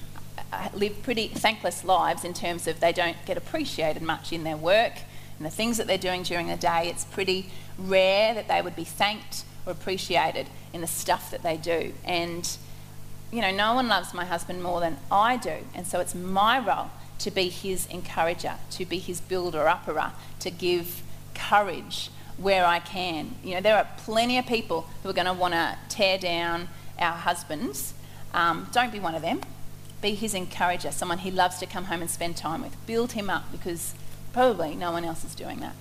[0.52, 4.58] uh, live pretty thankless lives in terms of they don't get appreciated much in their
[4.58, 4.94] work
[5.38, 6.88] and the things that they're doing during the day.
[6.88, 11.58] It's pretty rare that they would be thanked or appreciated in the stuff that they
[11.58, 11.94] do.
[12.04, 12.50] And,
[13.32, 15.58] you know, no one loves my husband more than I do.
[15.76, 16.90] And so it's my role
[17.24, 21.02] to be his encourager, to be his builder upperer, to give
[21.36, 23.36] courage where I can.
[23.44, 26.68] You know, there are plenty of people who are going to want to tear down
[26.98, 27.94] our husbands.
[28.34, 29.42] Um, don't be one of them.
[30.02, 32.76] Be his encourager, someone he loves to come home and spend time with.
[32.88, 33.94] Build him up because
[34.34, 35.76] probably no one else is doing that.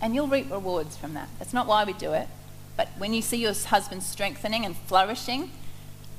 [0.00, 1.28] And you'll reap rewards from that.
[1.38, 2.28] That's not why we do it.
[2.76, 5.50] But when you see your husband strengthening and flourishing,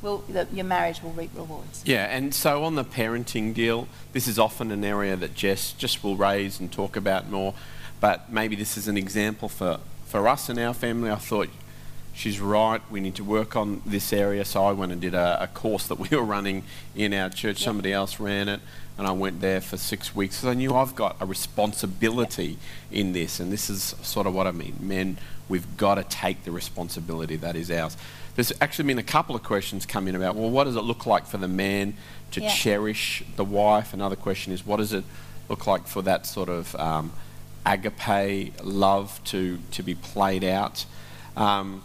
[0.02, 1.84] will, the, your marriage will reap rewards.
[1.86, 6.04] Yeah, and so on the parenting deal, this is often an area that Jess just
[6.04, 7.54] will raise and talk about more.
[8.00, 11.10] But maybe this is an example for, for us and our family.
[11.10, 11.50] I thought
[12.14, 12.82] she's right.
[12.92, 14.46] We need to work on this area.
[14.46, 16.64] So I went and did a, a course that we were running
[16.96, 17.60] in our church.
[17.62, 17.66] Yep.
[17.66, 18.60] Somebody else ran it,
[18.98, 20.38] and I went there for six weeks.
[20.38, 22.60] So I knew I've got a responsibility yep.
[22.92, 24.76] in this, and this is sort of what I mean.
[24.80, 25.18] Men,
[25.50, 27.98] we've got to take the responsibility that is ours.
[28.38, 31.06] There's actually been a couple of questions come in about, well, what does it look
[31.06, 31.96] like for the man
[32.32, 32.54] to yep.
[32.54, 33.94] cherish the wife?
[33.94, 35.04] Another question is, what does it
[35.50, 37.12] look like for that sort of um,
[37.66, 40.86] agape love to, to be played out
[41.36, 41.84] um,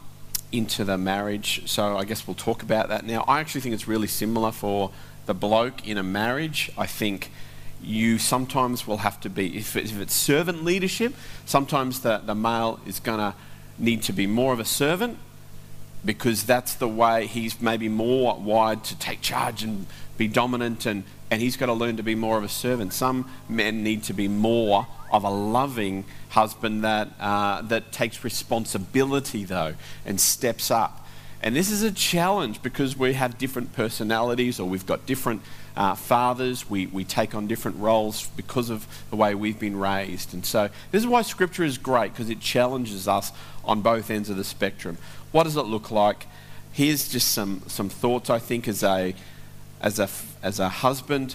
[0.51, 1.69] into the marriage.
[1.69, 3.25] So I guess we'll talk about that now.
[3.27, 4.91] I actually think it's really similar for
[5.27, 6.71] the bloke in a marriage.
[6.77, 7.31] I think
[7.83, 11.15] you sometimes will have to be, if, if it's servant leadership,
[11.47, 13.35] sometimes the, the male is going to
[13.79, 15.19] need to be more of a servant
[16.05, 19.87] because that's the way he's maybe more wired to take charge and
[20.17, 22.93] be dominant and, and he's got to learn to be more of a servant.
[22.93, 29.45] Some men need to be more of a loving husband that, uh, that takes responsibility,
[29.45, 31.07] though, and steps up.
[31.43, 35.43] And this is a challenge because we have different personalities or we've got different
[35.77, 36.71] uh, fathers.
[36.71, 40.35] We, we take on different roles because of the way we've been raised.
[40.35, 43.33] And so, this is why Scripture is great because it challenges us
[43.65, 44.99] on both ends of the spectrum.
[45.33, 46.27] What does it look like?
[46.73, 49.15] Here's just some, some thoughts, I think, as a,
[49.81, 50.09] as, a,
[50.43, 51.35] as a husband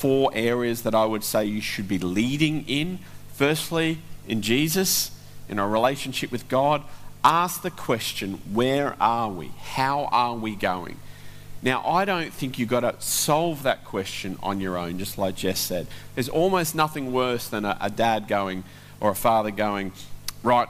[0.00, 3.00] four areas that I would say you should be leading in.
[3.34, 5.10] Firstly, in Jesus,
[5.48, 6.82] in our relationship with God,
[7.22, 9.48] ask the question, where are we?
[9.58, 10.96] How are we going?
[11.62, 15.36] Now, I don't think you've got to solve that question on your own, just like
[15.36, 15.86] Jess said.
[16.14, 18.64] There's almost nothing worse than a, a dad going
[19.00, 19.92] or a father going,
[20.42, 20.68] right,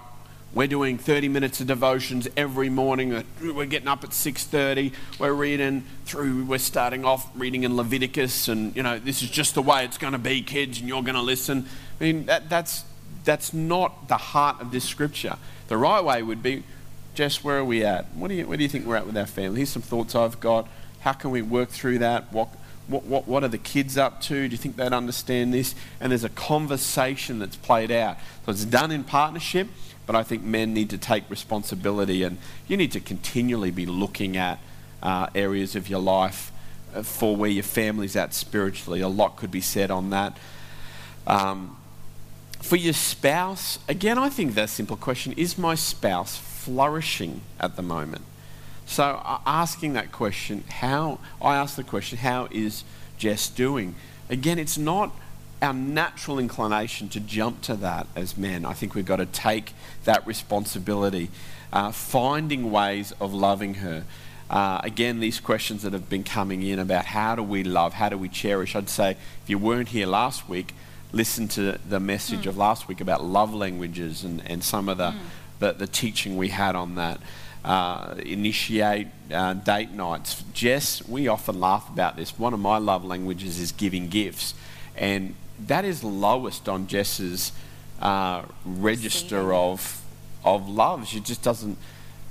[0.52, 3.24] we're doing 30 minutes of devotions every morning.
[3.40, 4.92] We're getting up at 6:30.
[5.18, 6.44] We're reading through.
[6.44, 9.98] We're starting off reading in Leviticus, and you know this is just the way it's
[9.98, 11.66] going to be, kids, and you're going to listen.
[12.00, 12.84] I mean that, that's
[13.24, 15.36] that's not the heart of this scripture.
[15.68, 16.64] The right way would be,
[17.14, 18.12] Jess, where are we at?
[18.14, 19.58] What do you where do you think we're at with our family?
[19.58, 20.66] Here's some thoughts I've got.
[21.00, 22.32] How can we work through that?
[22.32, 22.48] What
[22.88, 24.34] what, what, what, are the kids up to?
[24.34, 25.76] Do you think they'd understand this?
[26.00, 28.16] And there's a conversation that's played out.
[28.44, 29.68] So it's done in partnership.
[30.10, 34.36] But I think men need to take responsibility and you need to continually be looking
[34.36, 34.58] at
[35.04, 36.50] uh, areas of your life
[36.92, 39.02] uh, for where your family's at spiritually.
[39.02, 40.36] A lot could be said on that.
[41.28, 41.76] Um,
[42.60, 47.82] for your spouse, again, I think that simple question is my spouse flourishing at the
[47.82, 48.24] moment?
[48.86, 52.82] So, uh, asking that question, how, I ask the question, how is
[53.16, 53.94] Jess doing?
[54.28, 55.14] Again, it's not
[55.62, 58.64] our natural inclination to jump to that as men.
[58.64, 59.72] I think we've got to take
[60.04, 61.30] that responsibility,
[61.72, 64.04] uh, finding ways of loving her.
[64.48, 68.08] Uh, again, these questions that have been coming in about how do we love, how
[68.08, 68.74] do we cherish.
[68.74, 70.74] I'd say if you weren't here last week,
[71.12, 72.48] listen to the message mm.
[72.48, 75.18] of last week about love languages and, and some of the, mm.
[75.58, 77.20] the, the, teaching we had on that.
[77.62, 80.42] Uh, initiate uh, date nights.
[80.54, 82.38] Jess, we often laugh about this.
[82.38, 84.54] One of my love languages is giving gifts.
[84.96, 85.34] And
[85.66, 87.52] that is lowest on Jess's
[88.00, 90.02] uh, register of,
[90.44, 91.06] of love.
[91.06, 91.78] She just doesn't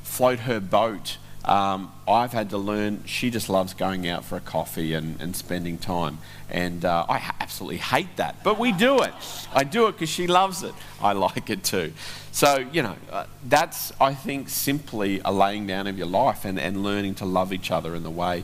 [0.03, 1.17] float her boat.
[1.45, 5.35] Um, I've had to learn she just loves going out for a coffee and, and
[5.35, 6.17] spending time.
[6.49, 8.43] And uh, I absolutely hate that.
[8.43, 9.13] But we do it.
[9.53, 10.73] I do it because she loves it.
[11.01, 11.93] I like it too.
[12.31, 16.59] So, you know, uh, that's, I think, simply a laying down of your life and,
[16.59, 18.43] and learning to love each other in the way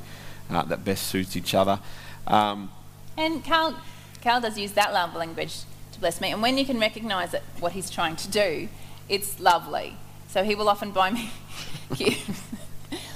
[0.50, 1.80] uh, that best suits each other.
[2.28, 2.72] Um,
[3.18, 3.76] and Carl,
[4.26, 5.60] Cal does use that love language
[5.92, 6.32] to bless me.
[6.32, 8.70] And when you can recognize that what he's trying to do,
[9.08, 9.98] it's lovely.
[10.30, 11.30] So he will often buy me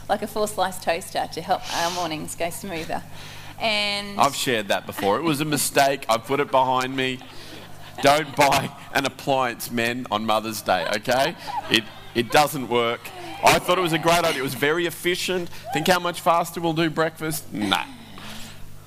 [0.08, 3.02] like a four slice toaster to help our mornings go smoother.
[3.60, 5.18] And I've shared that before.
[5.18, 6.06] It was a mistake.
[6.08, 7.18] I put it behind me.
[8.04, 11.36] Don't buy an appliance, men, on Mother's Day, okay?
[11.72, 13.02] It, it doesn't work.
[13.44, 14.42] I thought it was a great idea.
[14.42, 15.50] It was very efficient.
[15.74, 17.52] Think how much faster we'll do breakfast?
[17.52, 17.86] Nah.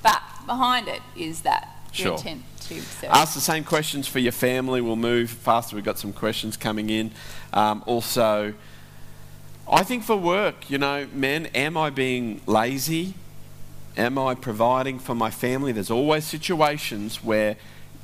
[0.04, 2.12] But behind it is that Sure.
[2.12, 3.10] intent to serve.
[3.10, 4.80] Ask the same questions for your family.
[4.80, 5.76] We'll move faster.
[5.76, 7.12] We've got some questions coming in.
[7.52, 8.54] Um, also,
[9.70, 13.14] I think for work, you know, men, am I being lazy?
[13.96, 15.72] Am I providing for my family?
[15.72, 17.56] There's always situations where,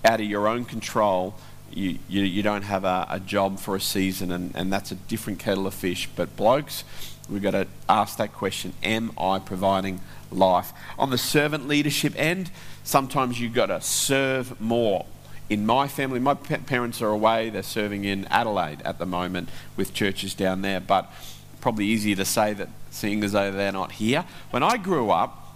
[0.05, 1.35] out of your own control,
[1.72, 4.94] you, you, you don't have a, a job for a season, and, and that's a
[4.94, 6.09] different kettle of fish.
[6.14, 6.85] But, blokes,
[7.29, 10.72] we've got to ask that question Am I providing life?
[10.98, 12.51] On the servant leadership end,
[12.88, 15.05] sometimes you've got to serve more.
[15.51, 19.51] In my family, my pa- parents are away, they're serving in Adelaide at the moment
[19.77, 21.12] with churches down there, but
[21.61, 24.24] probably easier to say that seeing as though they're not here.
[24.51, 25.55] When I grew up,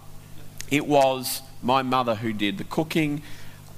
[0.69, 3.23] it was my mother who did the cooking,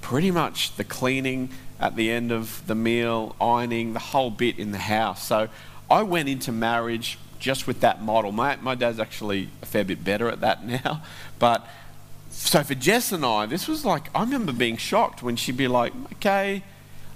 [0.02, 1.48] pretty much the cleaning
[1.80, 5.26] at the end of the meal, ironing, the whole bit in the house.
[5.26, 5.48] So
[5.90, 8.32] I went into marriage just with that model.
[8.32, 11.02] My, my dad's actually a fair bit better at that now.
[11.38, 11.66] But
[12.36, 15.68] so for Jess and I, this was like, I remember being shocked when she'd be
[15.68, 16.62] like, okay,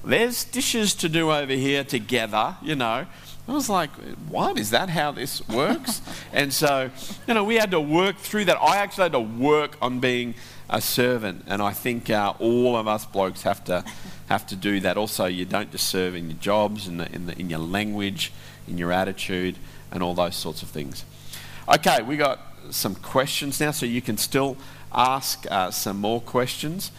[0.02, 3.06] there's dishes to do over here together, you know.
[3.46, 3.90] I was like,
[4.28, 4.58] what?
[4.58, 6.00] Is that how this works?
[6.32, 6.90] and so,
[7.28, 8.56] you know, we had to work through that.
[8.62, 10.34] I actually had to work on being
[10.70, 13.84] a servant, and I think uh, all of us blokes have to
[14.28, 14.96] have to do that.
[14.96, 18.32] Also, you don't just serve in your jobs, in, the, in, the, in your language,
[18.66, 19.56] in your attitude,
[19.90, 21.04] and all those sorts of things.
[21.68, 24.56] Okay, we got some questions now, so you can still
[24.92, 26.90] ask uh, some more questions.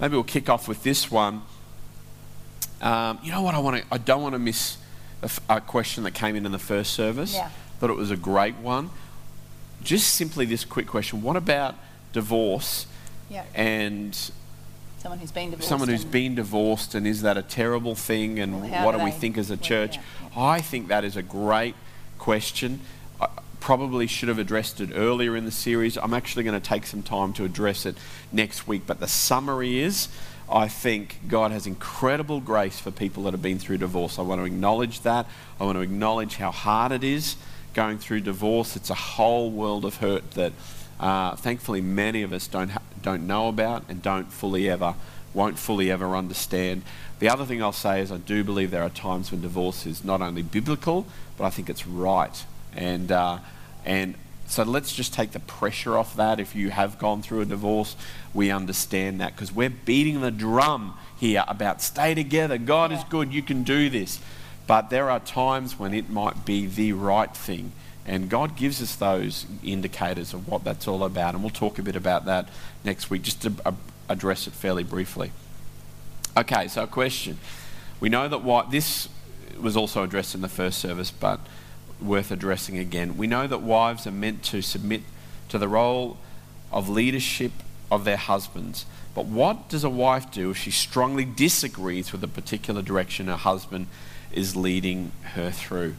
[0.00, 1.42] Maybe we'll kick off with this one.
[2.80, 3.54] Um, you know what?
[3.54, 3.84] I want to.
[3.90, 4.76] I don't want to miss
[5.22, 7.34] a, f- a question that came in in the first service.
[7.34, 7.50] Yeah.
[7.80, 8.90] Thought it was a great one.
[9.82, 11.74] Just simply this quick question: What about
[12.12, 12.86] divorce
[13.28, 13.44] yeah.
[13.54, 14.16] and
[14.98, 15.68] Someone who's been divorced.
[15.68, 18.38] someone who's and- been divorced, and is that a terrible thing?
[18.38, 19.98] And Well, what do do we think as a church?
[19.98, 20.02] out?
[20.36, 21.74] I think that is a great
[22.18, 22.80] question.
[23.68, 25.98] Probably should have addressed it earlier in the series.
[25.98, 27.98] I'm actually going to take some time to address it
[28.32, 28.84] next week.
[28.86, 30.08] But the summary is
[30.50, 34.18] I think God has incredible grace for people that have been through divorce.
[34.18, 35.26] I want to acknowledge that.
[35.60, 37.36] I want to acknowledge how hard it is
[37.74, 38.74] going through divorce.
[38.74, 40.54] It's a whole world of hurt that
[40.98, 44.94] uh, thankfully many of us don't, ha- don't know about and don't fully ever,
[45.34, 46.84] won't fully ever understand.
[47.18, 50.06] The other thing I'll say is I do believe there are times when divorce is
[50.06, 51.04] not only biblical,
[51.36, 52.46] but I think it's right.
[52.74, 53.40] And, uh,
[53.88, 54.14] and
[54.46, 56.38] so let's just take the pressure off that.
[56.38, 57.96] If you have gone through a divorce,
[58.32, 62.58] we understand that because we're beating the drum here about stay together.
[62.58, 63.32] God is good.
[63.32, 64.20] You can do this.
[64.66, 67.72] But there are times when it might be the right thing.
[68.06, 71.34] And God gives us those indicators of what that's all about.
[71.34, 72.48] And we'll talk a bit about that
[72.84, 73.52] next week, just to
[74.08, 75.32] address it fairly briefly.
[76.36, 77.38] Okay, so a question.
[78.00, 79.08] We know that this
[79.60, 81.40] was also addressed in the first service, but
[82.00, 83.16] worth addressing again.
[83.16, 85.02] We know that wives are meant to submit
[85.48, 86.16] to the role
[86.70, 87.52] of leadership
[87.90, 88.86] of their husbands.
[89.14, 93.36] But what does a wife do if she strongly disagrees with the particular direction her
[93.36, 93.86] husband
[94.32, 95.96] is leading her through?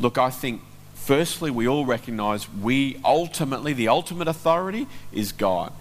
[0.00, 0.62] Look, I think
[0.94, 5.72] firstly we all recognize we ultimately the ultimate authority is God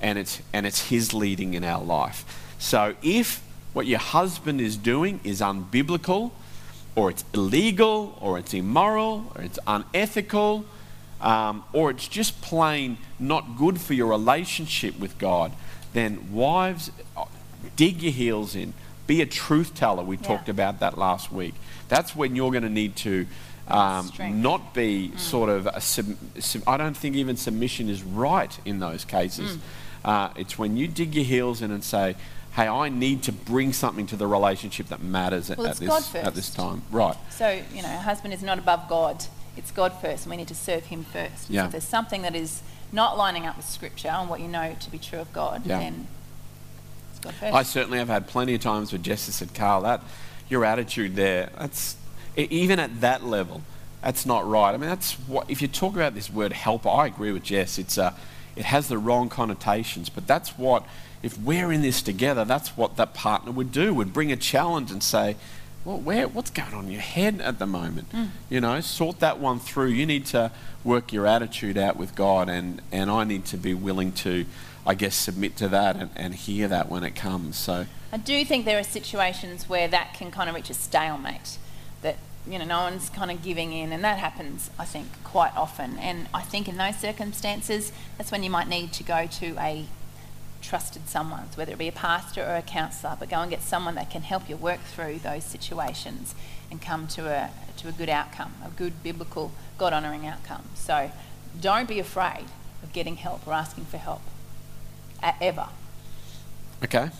[0.00, 2.54] and it's and it's his leading in our life.
[2.58, 6.32] So if what your husband is doing is unbiblical
[6.96, 10.64] or it's illegal or it's immoral or it's unethical
[11.20, 15.52] um, or it's just plain not good for your relationship with God,
[15.92, 17.24] then wives, uh,
[17.76, 18.72] dig your heels in.
[19.06, 20.02] Be a truth teller.
[20.02, 20.22] We Yeah.
[20.22, 21.54] talked about that last week.
[21.88, 23.26] That's when you're going to need to
[23.68, 26.06] um, not be sort of a sub,
[26.40, 29.58] sub, I don't think even submission is right in those cases.
[30.04, 32.16] Uh, it's when you dig your heels in and say,
[32.52, 36.14] "Hey, I need to bring something to the relationship that matters at, Well, at this
[36.14, 37.16] at this time." Right.
[37.30, 39.24] So, you know, a husband is not above God.
[39.56, 41.48] It's God first, and we need to serve Him first.
[41.48, 41.66] So Yeah.
[41.66, 44.90] if there's something that is not lining up with Scripture and what you know to
[44.90, 45.78] be true of God, Yeah.
[45.78, 46.06] then
[47.10, 47.54] it's God first.
[47.54, 50.02] I certainly have had plenty of times where Jess has said, Carl, that
[50.48, 51.96] your attitude there, that's
[52.36, 53.62] even at that level,
[54.02, 54.72] that's not right.
[54.72, 57.78] I mean, that's what if you talk about this word helper, I agree with Jess.
[57.78, 58.12] It's uh,
[58.56, 60.84] it has the wrong connotations, but that's what
[61.22, 63.92] if we're in this together, that's what that partner would do.
[63.94, 65.36] Would bring a challenge and say,
[65.84, 68.10] well, where, what's going on in your head at the moment?
[68.12, 68.28] Mm.
[68.48, 69.88] You know, sort that one through.
[69.88, 70.50] You need to
[70.84, 74.44] work your attitude out with God, and, and I need to be willing to,
[74.86, 77.56] I guess, submit to that and, and hear that when it comes.
[77.56, 81.58] So, I do think there are situations where that can kind of reach a stalemate,
[82.02, 82.16] that
[82.46, 85.98] you know no one's kind of giving in, and that happens, I think, quite often.
[85.98, 89.86] And I think in those circumstances, that's when you might need to go to a
[90.60, 93.94] trusted someone, whether it be a pastor or a counsellor, but go and get someone
[93.94, 96.34] that can help you work through those situations
[96.70, 100.62] and come to a to a good outcome, a good biblical, God honouring outcome.
[100.74, 101.10] So
[101.58, 102.44] don't be afraid
[102.82, 104.22] of getting help or asking for help.
[105.22, 105.68] ever.
[106.84, 107.10] Okay.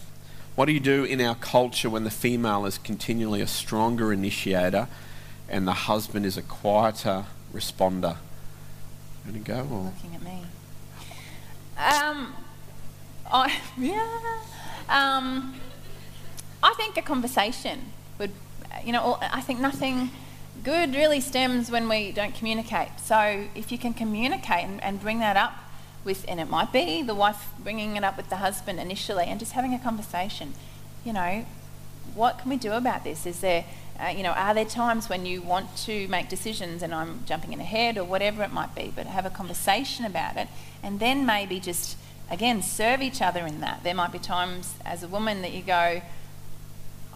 [0.54, 4.88] What do you do in our culture when the female is continually a stronger initiator
[5.48, 7.24] and the husband is a quieter
[7.54, 8.16] responder?
[9.24, 9.84] Going to go or?
[9.84, 10.44] Looking at me.
[11.78, 12.34] Um,
[13.32, 14.06] I, yeah.
[14.88, 15.54] Um,
[16.62, 18.32] I think a conversation would,
[18.84, 20.10] you know, I think nothing
[20.62, 22.88] good really stems when we don't communicate.
[23.02, 25.54] So if you can communicate and, and bring that up
[26.04, 29.38] with, and it might be the wife bringing it up with the husband initially and
[29.38, 30.54] just having a conversation,
[31.04, 31.46] you know,
[32.14, 33.26] what can we do about this?
[33.26, 33.64] Is there,
[33.98, 37.52] uh, you know, are there times when you want to make decisions and I'm jumping
[37.52, 40.48] in ahead or whatever it might be, but have a conversation about it
[40.82, 41.96] and then maybe just,
[42.30, 43.82] again, serve each other in that.
[43.82, 46.02] There might be times as a woman that you go,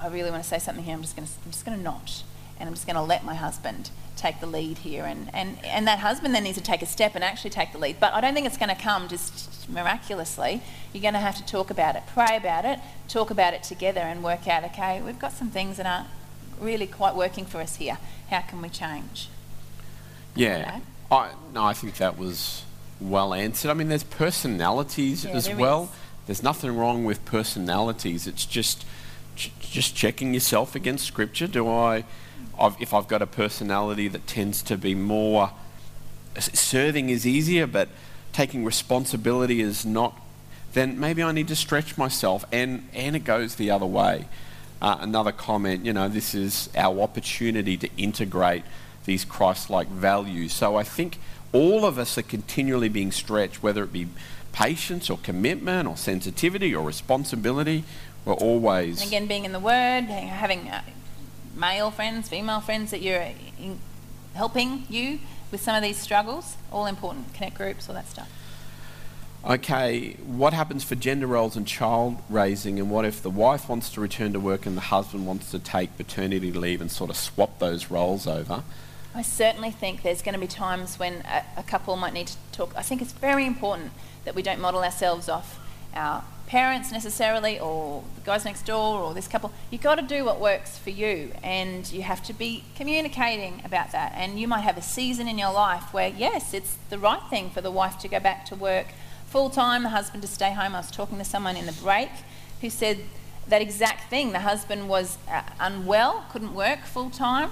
[0.01, 1.83] I really want to say something here, I'm just going to, I'm just going to
[1.83, 2.23] not
[2.59, 5.05] and I'm just going to let my husband take the lead here.
[5.05, 7.79] And, and, and that husband then needs to take a step and actually take the
[7.79, 7.97] lead.
[7.99, 10.63] But I don't think it's going to come just miraculously.
[10.93, 14.01] You're going to have to talk about it, pray about it, talk about it together,
[14.01, 16.09] and work out okay, we've got some things that aren't
[16.61, 17.99] really quite working for us here.
[18.31, 19.29] How can we change?
[20.35, 20.81] Yeah.
[21.11, 22.65] I, no, I think that was
[23.01, 23.71] well answered.
[23.71, 25.85] I mean, there's personalities Yeah, as there well.
[25.85, 25.89] is.
[26.27, 28.27] There's nothing wrong with personalities.
[28.27, 28.85] It's just
[29.37, 31.47] ch- just checking yourself against Scripture.
[31.47, 32.05] Do I,
[32.59, 35.51] I've, if I've got a personality that tends to be more
[36.39, 37.89] serving is easier, but
[38.33, 40.21] taking responsibility is not,
[40.73, 42.45] then maybe I need to stretch myself.
[42.51, 44.27] And and it goes the other way.
[44.83, 45.85] Uh, another comment.
[45.85, 48.65] You know, this is our opportunity to integrate
[49.05, 50.53] these Christ-like values.
[50.53, 51.19] So I think
[51.55, 54.09] all of us are continually being stretched, whether it be
[54.53, 57.85] patience or commitment or sensitivity or responsibility.
[58.25, 60.83] We're always And again, being in the Word, having uh,
[61.55, 63.21] male friends, female friends that you're
[63.59, 63.79] in,
[64.35, 65.21] helping you
[65.53, 67.33] with some of these struggles, all important.
[67.35, 68.31] Connect groups, all that stuff.
[69.47, 73.91] Okay, what happens for gender roles and child raising, and what if the wife wants
[73.91, 77.17] to return to work and the husband wants to take paternity leave and sort of
[77.17, 78.65] swap those roles over?
[79.17, 82.37] I certainly think there's going to be times when a, a couple might need to
[82.51, 82.73] talk.
[82.77, 83.93] I think it's very important
[84.25, 85.61] that we don't model ourselves off
[85.95, 89.53] our parents necessarily or the guys next door or this couple.
[89.71, 93.93] You've got to do what works for you and you have to be communicating about
[93.93, 94.13] that.
[94.17, 97.51] And you might have a season in your life where, yes, it's the right thing
[97.51, 98.89] for the wife to go back to work
[99.29, 100.75] full time, the husband to stay home.
[100.75, 102.11] I was talking to someone in the break
[102.61, 102.99] who said
[103.47, 104.33] that exact thing.
[104.33, 107.51] The husband was uh, unwell, couldn't work full time.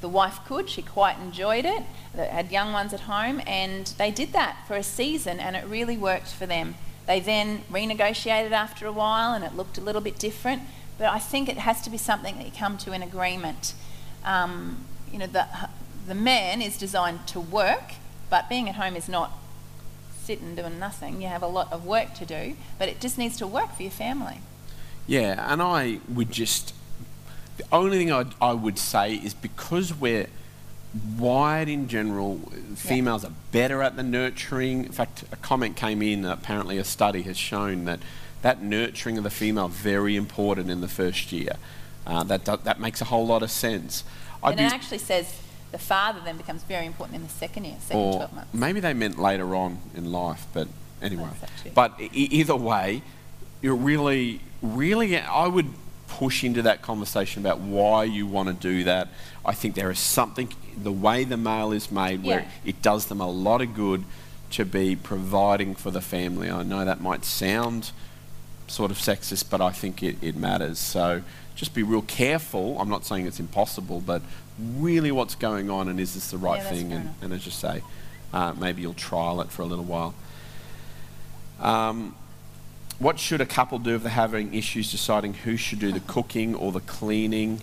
[0.00, 1.82] The wife could, she quite enjoyed it.
[2.14, 5.64] They had young ones at home, and they did that for a season, and it
[5.66, 6.74] really worked for them.
[7.06, 10.62] They then renegotiated after a while, and it looked a little bit different.
[10.96, 13.74] But I think it has to be something that you come to an agreement.
[14.24, 15.46] Um, you know, the,
[16.06, 17.94] the man is designed to work,
[18.28, 19.32] but being at home is not
[20.22, 21.20] sitting doing nothing.
[21.20, 23.82] You have a lot of work to do, but it just needs to work for
[23.82, 24.40] your family.
[25.06, 26.74] Yeah, and I would just.
[27.60, 30.28] The only thing I'd, I would say is because we're
[31.18, 32.38] wired in general,
[32.74, 34.86] females are better at the nurturing.
[34.86, 38.00] In fact, a comment came in, that apparently, a study has shown that
[38.40, 41.56] that nurturing of the female very important in the first year.
[42.06, 44.04] Uh, that, do- that makes a whole lot of sense.
[44.42, 45.38] I'd and it actually says
[45.70, 48.54] the father then becomes very important in the second year, second or 12 months.
[48.54, 50.66] maybe they meant later on in life, but
[51.02, 51.28] anyway.
[51.42, 51.74] That.
[51.74, 53.02] But e- either way,
[53.60, 55.66] you're really, really, I would
[56.18, 59.08] push into that conversation about why you want to do that.
[59.44, 62.48] I think there is something, the way the male is made, where Yeah.
[62.64, 64.04] it does them a lot of good
[64.50, 66.50] to be providing for the family.
[66.50, 67.92] I know that might sound
[68.66, 70.78] sort of sexist, but I think it, it matters.
[70.78, 71.22] So
[71.54, 72.78] just be real careful.
[72.80, 74.22] I'm not saying it's impossible, but
[74.58, 76.92] really what's going on and is this the right Yeah, thing?
[76.92, 77.82] And, and as you say,
[78.32, 80.14] uh, maybe you'll trial it for a little while.
[81.60, 82.14] Um,
[83.00, 86.54] what should a couple do if they're having issues deciding who should do the cooking
[86.54, 87.62] or the cleaning?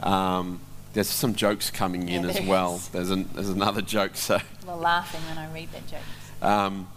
[0.00, 0.60] Um,
[0.92, 2.74] there's some jokes coming in Yeah, as well.
[2.74, 2.88] is.
[2.88, 4.16] There's, an, there's another joke.
[4.16, 6.00] So we're laughing when I read that joke.
[6.42, 6.88] um,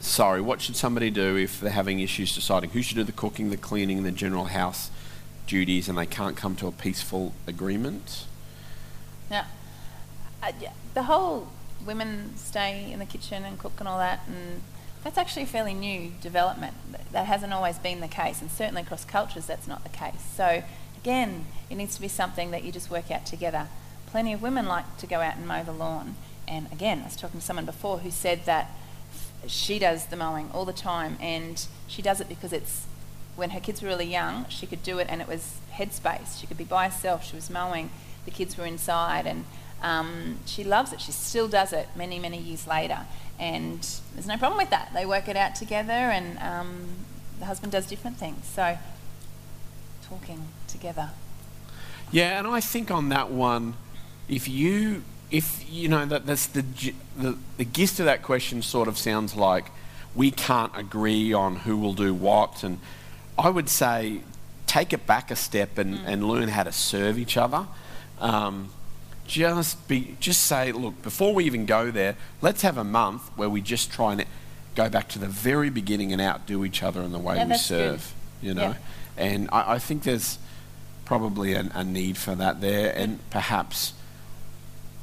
[0.00, 3.48] sorry, what should somebody do if they're having issues deciding who should do the cooking,
[3.50, 4.90] the cleaning, the general house
[5.46, 8.26] duties, and they can't come to a peaceful agreement?
[9.30, 9.46] Now,
[10.42, 11.48] uh, yeah, the whole
[11.84, 14.60] women stay in the kitchen and cook and all that, and
[15.04, 16.74] that's actually a fairly new development.
[17.12, 20.22] That hasn't always been the case, and certainly across cultures that's not the case.
[20.36, 20.62] So,
[20.96, 23.68] again, it needs to be something that you just work out together.
[24.06, 27.16] Plenty of women like to go out and mow the lawn, and again, I was
[27.16, 28.70] talking to someone before who said that
[29.46, 32.86] she does the mowing all the time, and she does it because it's
[33.38, 36.40] when her kids were really young, she could do it and it was headspace.
[36.40, 37.90] She could be by herself, she was mowing,
[38.24, 39.44] the kids were inside, and
[39.80, 41.00] um, she loves it.
[41.00, 43.06] She still does it many, many years later.
[43.38, 43.80] And
[44.14, 44.90] there's no problem with that.
[44.92, 46.88] They work it out together, and um,
[47.38, 48.44] the husband does different things.
[48.46, 48.78] So,
[50.02, 51.10] talking together.
[52.10, 53.74] Yeah, and I think on that one,
[54.28, 56.64] if you, if you know that that's the,
[57.16, 59.66] the the gist of that question sort of sounds like
[60.14, 62.80] we can't agree on who will do what, and
[63.38, 64.22] I would say
[64.66, 66.02] take it back a step and, mm.
[66.06, 67.66] and learn how to serve each other.
[68.20, 68.70] Um,
[69.28, 73.48] just be just say, look, before we even go there, let's have a month where
[73.48, 74.24] we just try and
[74.74, 77.56] go back to the very beginning and outdo each other in the way yeah, we
[77.56, 78.14] serve.
[78.40, 78.48] Good.
[78.48, 78.74] You know,
[79.16, 79.24] yeah.
[79.24, 80.38] and I, I, think there's
[81.04, 83.92] probably a, a need for that there, and perhaps.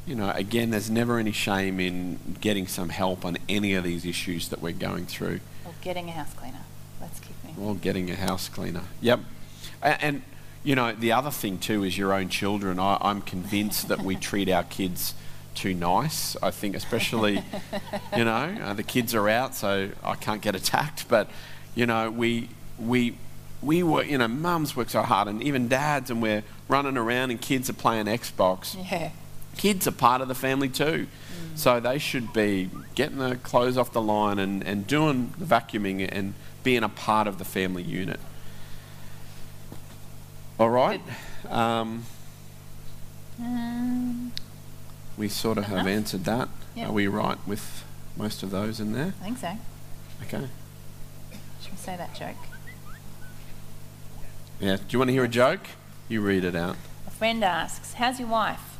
[0.07, 4.05] You know, again, there's never any shame in getting some help on any of these
[4.05, 5.39] issues that we're going through.
[5.65, 6.61] Or getting a house cleaner.
[7.01, 7.63] Let's keep moving.
[7.63, 8.84] Or getting a house cleaner.
[9.01, 9.21] Yep.
[9.82, 10.21] and, and
[10.66, 12.80] you know, the other thing too is your own children.
[12.80, 15.13] I, I'm convinced that we treat our kids
[15.53, 16.36] too nice.
[16.41, 17.43] I think, especially,
[18.18, 21.07] you know, uh, the kids are out, so I can't get attacked.
[21.07, 21.30] But,
[21.76, 22.49] you know, we
[22.80, 23.16] we
[23.61, 24.09] we work.
[24.09, 27.70] You know, mums work so hard, and even dads, and we're running around, and kids
[27.70, 28.76] are playing Xbox.
[28.89, 29.11] Yeah.
[29.57, 31.57] Kids are part of the family too, mm.
[31.57, 36.09] so they should be getting the clothes off the line and, and doing the vacuuming
[36.11, 38.20] and being a part of the family unit.
[40.60, 41.01] All right.
[41.49, 42.06] Um,
[43.39, 44.32] um,
[45.18, 46.47] we sort of have answered that.
[46.76, 46.89] Yep.
[46.89, 47.84] Are we right with
[48.16, 49.14] most of those in there?
[49.22, 49.51] I think so.
[50.24, 50.47] Okay.
[51.62, 52.36] Should we say that joke?
[54.60, 54.78] Yeah.
[54.78, 55.62] Do you want to hear a joke?
[56.08, 56.78] You read it out.
[57.08, 58.78] A friend asks, How's your wife?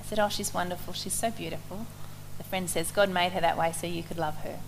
[0.00, 0.94] I said, Oh, she's wonderful.
[0.94, 1.86] She's so beautiful.
[2.38, 4.60] The friend says, God made her that way so you could love her.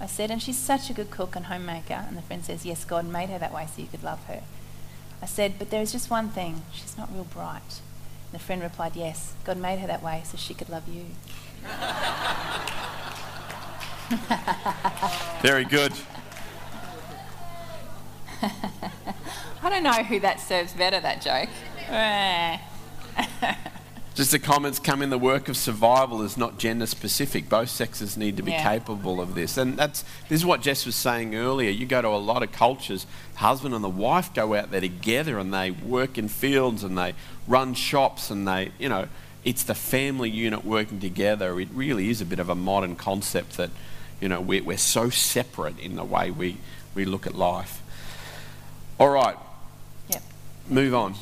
[0.00, 2.04] I said, And she's such a good cook and homemaker.
[2.08, 4.42] And the friend says, Yes, God made her that way so you could love her.
[5.22, 6.62] I said, But there is just one thing.
[6.72, 7.80] She's not real bright.
[8.32, 11.06] And the friend replied, Yes, God made her that way so she could love you.
[15.42, 15.92] Very good.
[19.62, 21.50] I don't know who that serves better, that joke.
[24.20, 27.48] Just the comments come in the work of survival is not gender specific.
[27.48, 28.62] Both sexes need to be yeah.
[28.62, 29.56] capable of this.
[29.56, 31.70] And that's this is what Jess was saying earlier.
[31.70, 33.06] You go to a lot of cultures,
[33.36, 37.14] husband and the wife go out there together and they work in fields and they
[37.48, 39.08] run shops and they, you know,
[39.42, 41.58] it's the family unit working together.
[41.58, 43.70] It really is a bit of a modern concept that,
[44.20, 46.58] you know, we're, we're so separate in the way we,
[46.94, 47.80] we look at life.
[48.98, 49.38] All right.
[50.10, 50.22] Yep.
[50.68, 51.14] Move on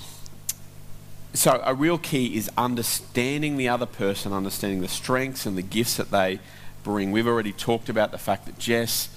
[1.34, 5.96] so a real key is understanding the other person, understanding the strengths and the gifts
[5.96, 6.40] that they
[6.82, 7.12] bring.
[7.12, 9.08] We've already talked about the fact that Jess,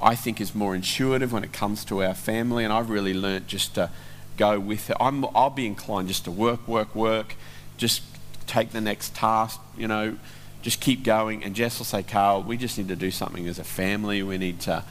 [0.00, 3.46] I think, is more intuitive when it comes to our family, and I've really learnt
[3.46, 3.90] just to
[4.36, 4.96] go with it.
[5.00, 7.36] I'm, I'll be inclined just to work, work, work,
[7.76, 8.02] just
[8.46, 10.18] take the next task, you know,
[10.62, 11.44] just keep going.
[11.44, 14.22] And Jess will say, Carl, we just need to do something as a family.
[14.22, 14.84] We need to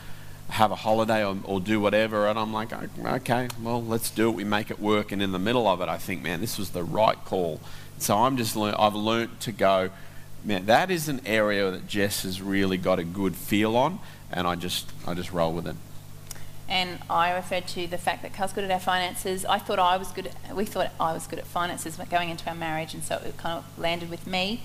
[0.54, 2.28] have a holiday or, or, do whatever.
[2.28, 4.36] And I'm like, oh, okay, well, let's do it.
[4.36, 5.12] We make it work.
[5.12, 7.60] And in the middle of it, I think, man, this was the right call.
[7.98, 9.90] So I'm just, learn, I've learnt to go,
[10.46, 14.00] man, that is an area that Jess has really got a good feel on.
[14.32, 15.76] And I just, I just roll with it.
[16.70, 19.46] And I referred to the fact that Carl's good at our finances.
[19.46, 20.28] I thought I was good.
[20.28, 23.38] At, we thought I was good at finances going into our marriage, and so it
[23.38, 24.62] kind of landed with me.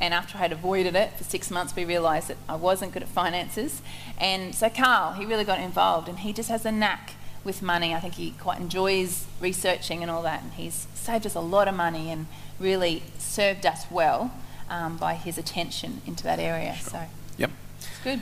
[0.00, 3.02] And after I had avoided it for six months, we realised that I wasn't good
[3.02, 3.82] at finances.
[4.18, 7.12] And so Carl, he really got involved, and he just has a knack
[7.44, 7.94] with money.
[7.94, 11.68] I think he quite enjoys researching and all that, and he's saved us a lot
[11.68, 12.26] of money and
[12.58, 14.32] really served us well
[14.70, 16.74] um, by his attention into that area.
[16.76, 16.90] Sure.
[16.90, 17.02] So,
[17.36, 18.20] yep, it's good.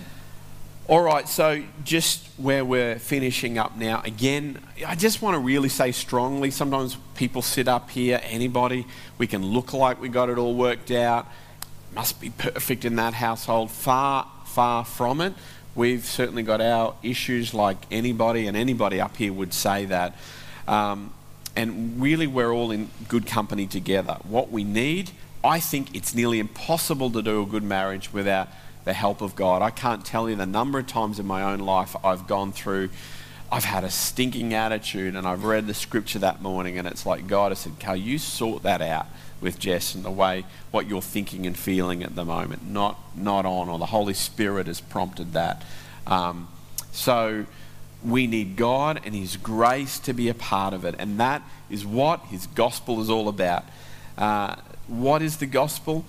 [0.89, 5.69] All right, so just where we're finishing up now, again, I just want to really
[5.69, 8.87] say strongly sometimes people sit up here, anybody,
[9.19, 11.29] we can look like we got it all worked out
[11.95, 13.71] must be perfect in that household.
[13.71, 15.35] Far, far from it.
[15.75, 20.17] We've certainly got our issues like anybody, and anybody up here would say that.
[20.67, 21.13] Um,
[21.55, 24.19] and really, we're all in good company together.
[24.25, 25.11] What we need,
[25.43, 28.49] I think it's nearly impossible to do a good marriage without
[28.85, 29.63] the help of God.
[29.63, 32.91] I can't tell you the number of times in my own life I've gone through,
[33.51, 37.27] I've had a stinking attitude, and I've read the scripture that morning, and it's like
[37.27, 39.07] God has said, Carl, you sort that out
[39.41, 43.47] with Jess and the way what you're thinking and feeling at the moment, not not
[43.47, 45.63] on, or the Holy Spirit has prompted that.
[46.07, 46.49] Um,
[46.93, 47.47] so
[48.05, 51.85] we need God and His grace to be a part of it, and that is
[51.85, 53.65] what His gospel is all about.
[54.17, 56.05] Uh, what is the gospel?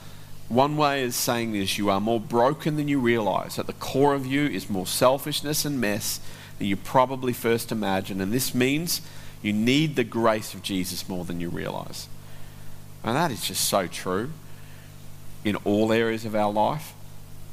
[0.48, 3.60] One way is saying this you are more broken than you realize.
[3.60, 6.20] At the core of you is more selfishness and mess
[6.58, 8.20] than you probably first imagined.
[8.22, 9.02] And this means
[9.44, 12.08] you need the grace of Jesus more than you realize.
[13.04, 14.32] And that is just so true
[15.44, 16.94] in all areas of our life.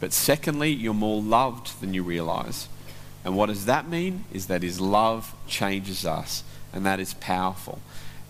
[0.01, 2.69] But secondly, you're more loved than you realize.
[3.25, 4.25] And what does that mean?
[4.33, 7.81] Is that His love changes us, and that is powerful.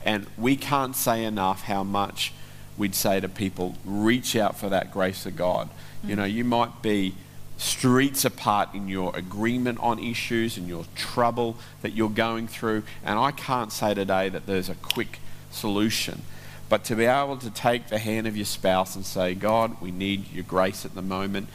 [0.04, 2.32] And we can't say enough how much
[2.78, 5.68] we'd say to people reach out for that grace of God.
[5.68, 6.10] Mm-hmm.
[6.10, 7.14] You know, you might be
[7.58, 12.82] streets apart in your agreement on issues and your trouble that you're going through.
[13.04, 16.22] And I can't say today that there's a quick solution.
[16.68, 19.90] But to be able to take the hand of your spouse and say, God, we
[19.90, 21.48] need your grace at the moment.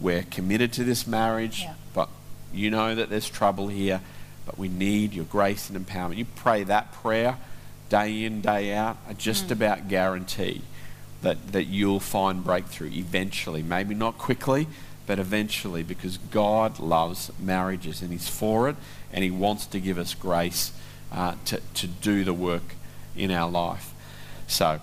[0.00, 1.74] We're committed to this marriage, yeah.
[1.94, 2.08] but
[2.52, 4.00] you know that there's trouble here,
[4.44, 6.16] but we need your grace and empowerment.
[6.16, 7.36] You pray that prayer
[7.88, 8.96] day in, day out.
[9.08, 9.52] I just mm.
[9.52, 10.62] about guarantee
[11.22, 13.62] that, that you'll find breakthrough eventually.
[13.62, 14.66] Maybe not quickly,
[15.06, 18.76] but eventually because God loves marriages and He's for it
[19.12, 20.72] and He wants to give us grace
[21.12, 22.74] uh, to, to do the work
[23.16, 23.92] in our life.
[24.46, 24.80] So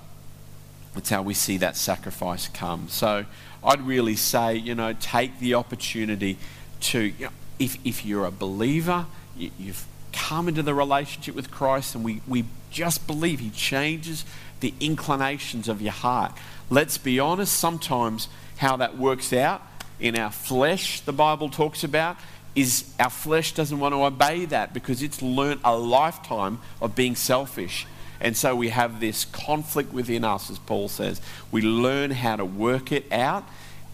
[0.94, 2.88] that's how we see that sacrifice come.
[2.90, 3.26] So
[3.64, 6.38] I'd really say, you know, take the opportunity
[6.82, 9.06] to, you know, if, if you're a believer,
[9.38, 14.26] you, you've come into the relationship with Christ and we, we just believe He changes
[14.60, 16.34] the inclinations of your heart.
[16.70, 19.62] Let's be honest, sometimes how that works out
[20.00, 22.18] in our flesh, the Bible talks about,
[22.56, 27.16] is our flesh doesn't want to obey that because it's learnt a lifetime of being
[27.16, 27.88] selfish.
[28.24, 31.22] And so we have this conflict within us, as Paul says.
[31.52, 33.44] We learn how to work it out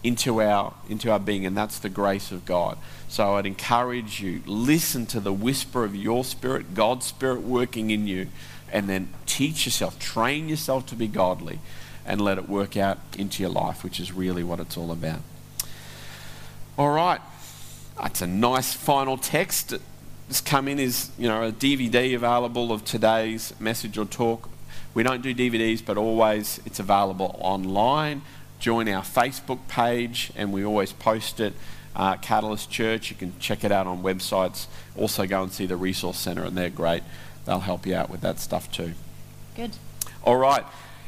[0.04, 2.78] into our, into our being, and that's the grace of God.
[3.08, 8.06] So I'd encourage you, listen to the whisper of your spirit, God's spirit working in
[8.06, 8.28] you,
[8.72, 11.58] and then teach yourself, train yourself to be godly,
[12.06, 15.20] and let it work out into your life, which is really what it's all about.
[16.78, 17.20] All right.
[18.00, 19.74] That's a nice final text
[20.30, 24.48] has come in is you know a DVD available of today's message or talk.
[24.94, 28.22] We don't do DVDs, but always it's available online.
[28.60, 31.54] Join our Facebook page, and we always post it.
[31.96, 34.66] Uh, Catalyst Church, you can check it out on websites.
[34.96, 37.02] Also, go and see the Resource Centre, and they're great.
[37.44, 38.92] They'll help you out with that stuff too.
[39.56, 39.72] Good.
[40.22, 40.64] All right.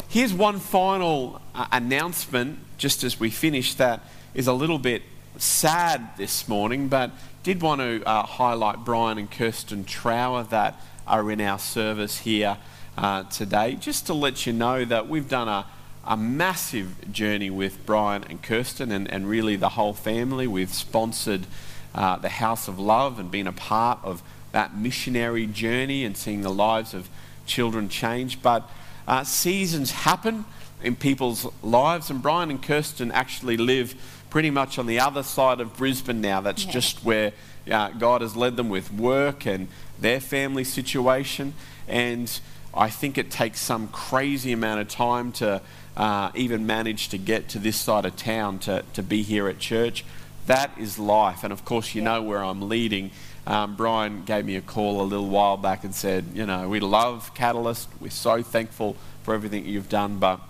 [0.08, 4.00] Here's one final uh, announcement, just as we finish, that
[4.34, 5.02] is a little bit
[5.38, 7.10] sad this morning, but
[7.42, 12.58] did want to uh, highlight Brian and Kirsten Trower that are in our service here
[12.96, 15.66] uh, today, just to let you know that we've done a,
[16.04, 20.46] a massive journey with Brian and Kirsten and, and really the whole family.
[20.46, 21.46] We've sponsored
[21.94, 24.22] uh, the House of Love and been a part of
[24.52, 27.08] that missionary journey and seeing the lives of
[27.46, 28.42] children change.
[28.42, 28.68] But
[29.08, 30.44] uh, seasons happen
[30.82, 33.94] in people's lives, and Brian and Kirsten actually live
[34.32, 36.40] pretty much on the other side of Brisbane now.
[36.40, 36.70] That's yeah.
[36.70, 37.32] just where
[37.70, 39.68] uh, God has led them with work and
[40.00, 41.52] their family situation.
[41.86, 42.40] And
[42.72, 45.60] I think it takes some crazy amount of time to
[45.98, 49.58] uh, even manage to get to this side of town to, to be here at
[49.58, 50.02] church.
[50.46, 51.44] That is life.
[51.44, 52.14] And of course, you yeah.
[52.14, 53.10] know where I'm leading.
[53.46, 56.80] Um, Brian gave me a call a little while back and said, You know, we
[56.80, 57.86] love Catalyst.
[58.00, 60.40] We're so thankful for everything you've done, but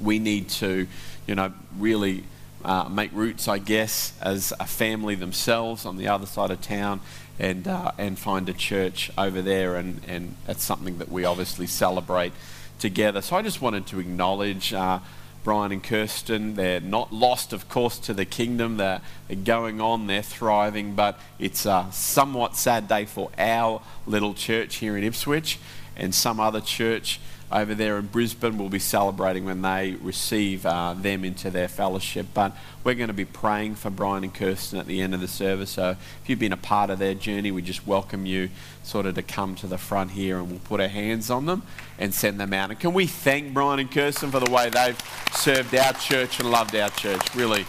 [0.00, 0.86] we need to,
[1.26, 2.24] you know, really
[2.64, 7.00] uh, make roots, I guess, as a family themselves on the other side of town
[7.38, 9.76] and, uh, and find a church over there.
[9.76, 12.32] And, and that's something that we obviously celebrate
[12.78, 13.20] together.
[13.20, 15.00] So I just wanted to acknowledge uh,
[15.42, 16.54] Brian and Kirsten.
[16.54, 18.78] They're not lost, of course, to the kingdom.
[18.78, 24.32] They're, they're going on, they're thriving, but it's a somewhat sad day for our little
[24.32, 25.58] church here in Ipswich
[25.96, 27.20] and some other church
[27.54, 32.26] over there in Brisbane We'll be celebrating when they receive uh, them into their fellowship.
[32.34, 35.28] But we're going to be praying for Brian and Kirsten at the end of the
[35.28, 35.70] service.
[35.70, 38.50] So if you've been a part of their journey, we just welcome you
[38.82, 41.62] sort of to come to the front here and we'll put our hands on them
[41.96, 42.70] and send them out.
[42.70, 45.00] And can we thank Brian and Kirsten for the way they've
[45.32, 47.34] served our church and loved our church?
[47.36, 47.64] Really,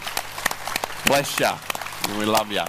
[1.06, 1.50] bless you.
[2.08, 2.62] And we love you.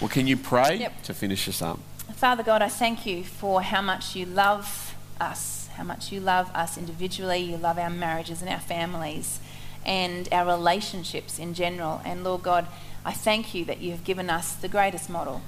[0.00, 1.02] Well, can you pray yep.
[1.02, 1.80] to finish us up?
[2.16, 6.48] Father God, I thank you for how much you love us, how much you love
[6.54, 9.40] us individually, you love our marriages and our families
[9.84, 12.00] and our relationships in general.
[12.04, 12.68] And Lord God,
[13.04, 15.42] I thank you that you have given us the greatest model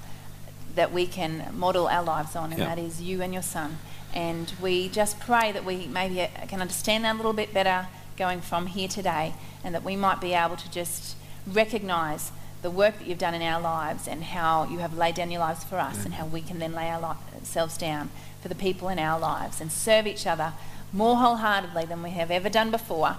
[0.75, 3.79] that we can model our lives on, and that is you and your son.
[4.13, 7.87] And we just pray that we maybe can understand that a little bit better
[8.17, 12.33] going from here today, and that we might be able to just recognize
[12.67, 15.39] the work that you've done in our lives and how you have laid down your
[15.39, 18.11] lives for us and how we can then lay ourselves down
[18.43, 20.53] for the people in our lives and serve each other
[20.93, 23.19] more wholeheartedly than we have ever done before.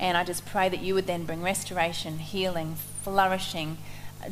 [0.00, 2.74] And I just pray that you would then bring restoration, healing,
[3.04, 3.78] flourishing,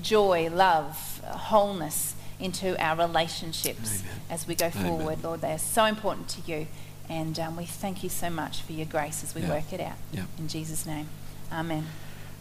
[0.02, 4.20] joy, love, wholeness into our relationships Amen.
[4.28, 4.98] as we go Amen.
[4.98, 5.42] forward, Lord.
[5.42, 6.66] They are so important to you.
[7.08, 9.50] And um, we thank you so much for your grace as we yeah.
[9.50, 9.94] work it out.
[10.12, 10.24] Yeah.
[10.40, 11.06] In Jesus' name.
[11.52, 11.86] Amen.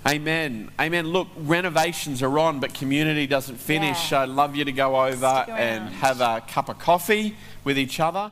[0.08, 0.70] Amen.
[0.80, 1.08] Amen.
[1.08, 4.12] Look, renovations are on, but community doesn't finish.
[4.12, 4.22] Yeah.
[4.22, 8.32] I'd love you to go over and have a cup of coffee with each other.